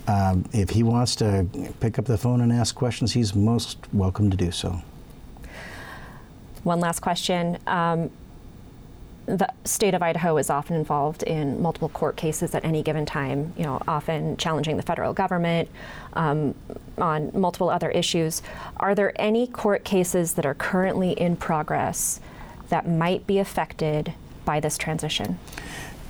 Um, 0.07 0.45
if 0.53 0.71
he 0.71 0.81
wants 0.81 1.15
to 1.17 1.45
pick 1.79 1.99
up 1.99 2.05
the 2.05 2.17
phone 2.17 2.41
and 2.41 2.51
ask 2.51 2.73
questions, 2.73 3.13
he's 3.13 3.35
most 3.35 3.77
welcome 3.93 4.31
to 4.31 4.37
do 4.37 4.49
so. 4.49 4.81
One 6.63 6.79
last 6.79 6.99
question. 6.99 7.57
Um, 7.67 8.09
the 9.25 9.47
state 9.63 9.93
of 9.93 10.01
Idaho 10.01 10.37
is 10.37 10.49
often 10.49 10.75
involved 10.75 11.21
in 11.23 11.61
multiple 11.61 11.89
court 11.89 12.15
cases 12.15 12.55
at 12.55 12.65
any 12.65 12.81
given 12.81 13.05
time, 13.05 13.53
you 13.55 13.63
know, 13.63 13.79
often 13.87 14.37
challenging 14.37 14.75
the 14.75 14.81
federal 14.83 15.13
government 15.13 15.69
um, 16.13 16.55
on 16.97 17.31
multiple 17.33 17.69
other 17.69 17.91
issues. 17.91 18.41
Are 18.77 18.95
there 18.95 19.13
any 19.21 19.45
court 19.45 19.83
cases 19.83 20.33
that 20.33 20.45
are 20.45 20.55
currently 20.55 21.11
in 21.11 21.35
progress 21.35 22.19
that 22.69 22.87
might 22.87 23.27
be 23.27 23.37
affected 23.37 24.13
by 24.45 24.59
this 24.59 24.77
transition? 24.77 25.37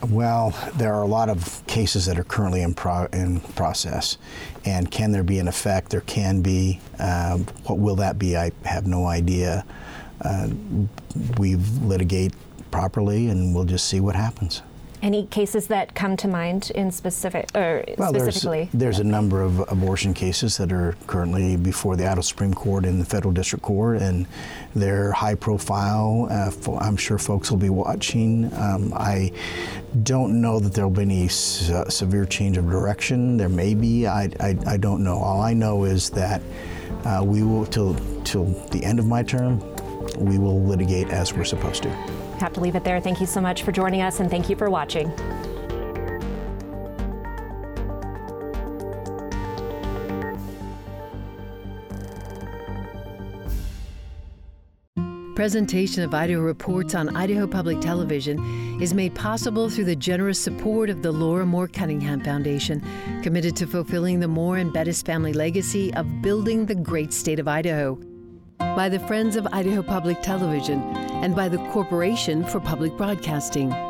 Well, 0.08 0.56
there 0.76 0.94
are 0.94 1.04
a 1.04 1.08
lot 1.08 1.28
of 1.28 1.62
cases 1.68 2.06
that 2.06 2.18
are 2.18 2.24
currently 2.24 2.62
in, 2.62 2.74
pro- 2.74 3.10
in 3.12 3.42
process. 3.42 4.18
And 4.64 4.90
can 4.90 5.12
there 5.12 5.24
be 5.24 5.40
an 5.40 5.50
effect? 5.50 5.90
There 5.90 6.02
can 6.02 6.42
be. 6.42 6.80
Um, 7.00 7.46
what 7.66 7.80
will 7.80 7.96
that 7.98 8.18
be? 8.18 8.38
I 8.38 8.52
have 8.64 8.88
no 8.88 9.08
idea. 9.08 9.66
Uh, 10.22 10.50
we 11.38 11.56
litigate 11.56 12.34
properly, 12.72 13.30
and 13.30 13.56
we'll 13.56 13.66
just 13.66 13.88
see 13.88 14.00
what 14.00 14.16
happens. 14.16 14.62
Any 15.02 15.28
cases 15.28 15.68
that 15.68 15.96
come 15.96 16.18
to 16.18 16.28
mind 16.28 16.74
in 16.76 16.92
specific 16.92 17.50
or 17.56 17.86
well, 17.98 18.10
specifically? 18.10 18.70
There's, 18.74 18.98
there's 18.98 19.00
a 19.00 19.06
number 19.06 19.42
of 19.42 19.60
abortion 19.72 20.14
cases 20.14 20.58
that 20.58 20.74
are 20.74 20.98
currently 21.08 21.56
before 21.56 21.96
the 21.96 22.04
Idaho 22.06 22.20
Supreme 22.20 22.54
Court 22.54 22.86
and 22.86 23.00
the 23.00 23.06
Federal 23.06 23.34
District 23.34 23.64
Court, 23.64 24.02
and 24.02 24.28
they're 24.76 25.14
high 25.14 25.36
profile. 25.36 26.28
Uh, 26.30 26.52
I'm 26.80 26.98
sure 26.98 27.18
folks 27.18 27.50
will 27.50 27.58
be 27.58 27.70
watching. 27.70 28.54
Um, 28.56 28.92
I 28.94 29.32
don't 30.04 30.42
know 30.42 30.60
that 30.60 30.74
there 30.74 30.86
will 30.86 30.96
be 30.96 31.04
any 31.04 31.28
se- 31.30 31.86
severe 31.88 32.26
change 32.26 32.58
of 32.58 32.70
direction. 32.70 33.38
There 33.38 33.48
may 33.48 33.76
be. 33.76 34.06
I, 34.06 34.24
I, 34.42 34.58
I 34.68 34.76
don't 34.76 35.02
know. 35.02 35.18
All 35.18 35.42
I 35.42 35.54
know 35.54 35.86
is 35.86 36.10
that 36.10 36.42
uh, 37.06 37.24
we 37.24 37.44
will 37.44 37.66
till 37.66 37.96
till 38.26 38.46
the 38.72 38.84
end 38.84 39.00
of 39.00 39.08
my 39.08 39.24
term. 39.24 39.62
We 40.18 40.38
will 40.38 40.62
litigate 40.62 41.10
as 41.10 41.34
we're 41.34 41.46
supposed 41.46 41.84
to. 41.84 41.90
Have 42.40 42.54
to 42.54 42.60
leave 42.60 42.76
it 42.76 42.84
there. 42.84 43.00
Thank 43.00 43.20
you 43.20 43.26
so 43.26 43.42
much 43.42 43.64
for 43.64 43.72
joining 43.72 44.02
us, 44.02 44.20
and 44.20 44.30
thank 44.30 44.50
you 44.50 44.56
for 44.56 44.70
watching. 44.70 45.12
Presentation 55.36 56.04
of 56.04 56.14
Idaho 56.14 56.42
Reports 56.42 56.94
on 56.96 57.16
Idaho 57.16 57.48
Public 57.48 57.80
Television 57.80 58.82
is 58.82 58.94
made 58.94 59.16
possible 59.16 59.70
through 59.70 59.86
the 59.86 59.96
generous 59.96 60.38
support 60.38 60.90
of 60.90 61.02
the 61.02 61.14
Laura 61.14 61.46
Moore 61.46 61.70
Cunningham 61.70 62.22
Foundation, 62.22 62.84
committed 63.24 63.56
to 63.56 63.66
fulfilling 63.66 64.20
the 64.20 64.28
Moore 64.28 64.58
and 64.58 64.74
Bettis 64.74 65.02
family 65.02 65.32
legacy 65.32 65.94
of 65.94 66.22
building 66.22 66.66
the 66.66 66.76
great 66.76 67.14
state 67.14 67.40
of 67.40 67.48
Idaho. 67.48 67.98
By 68.60 68.90
the 68.90 69.00
Friends 69.00 69.36
of 69.36 69.48
Idaho 69.52 69.82
Public 69.82 70.22
Television 70.22 70.82
and 71.24 71.36
by 71.36 71.50
the 71.50 71.58
Corporation 71.70 72.44
for 72.44 72.60
Public 72.60 72.96
Broadcasting. 72.98 73.89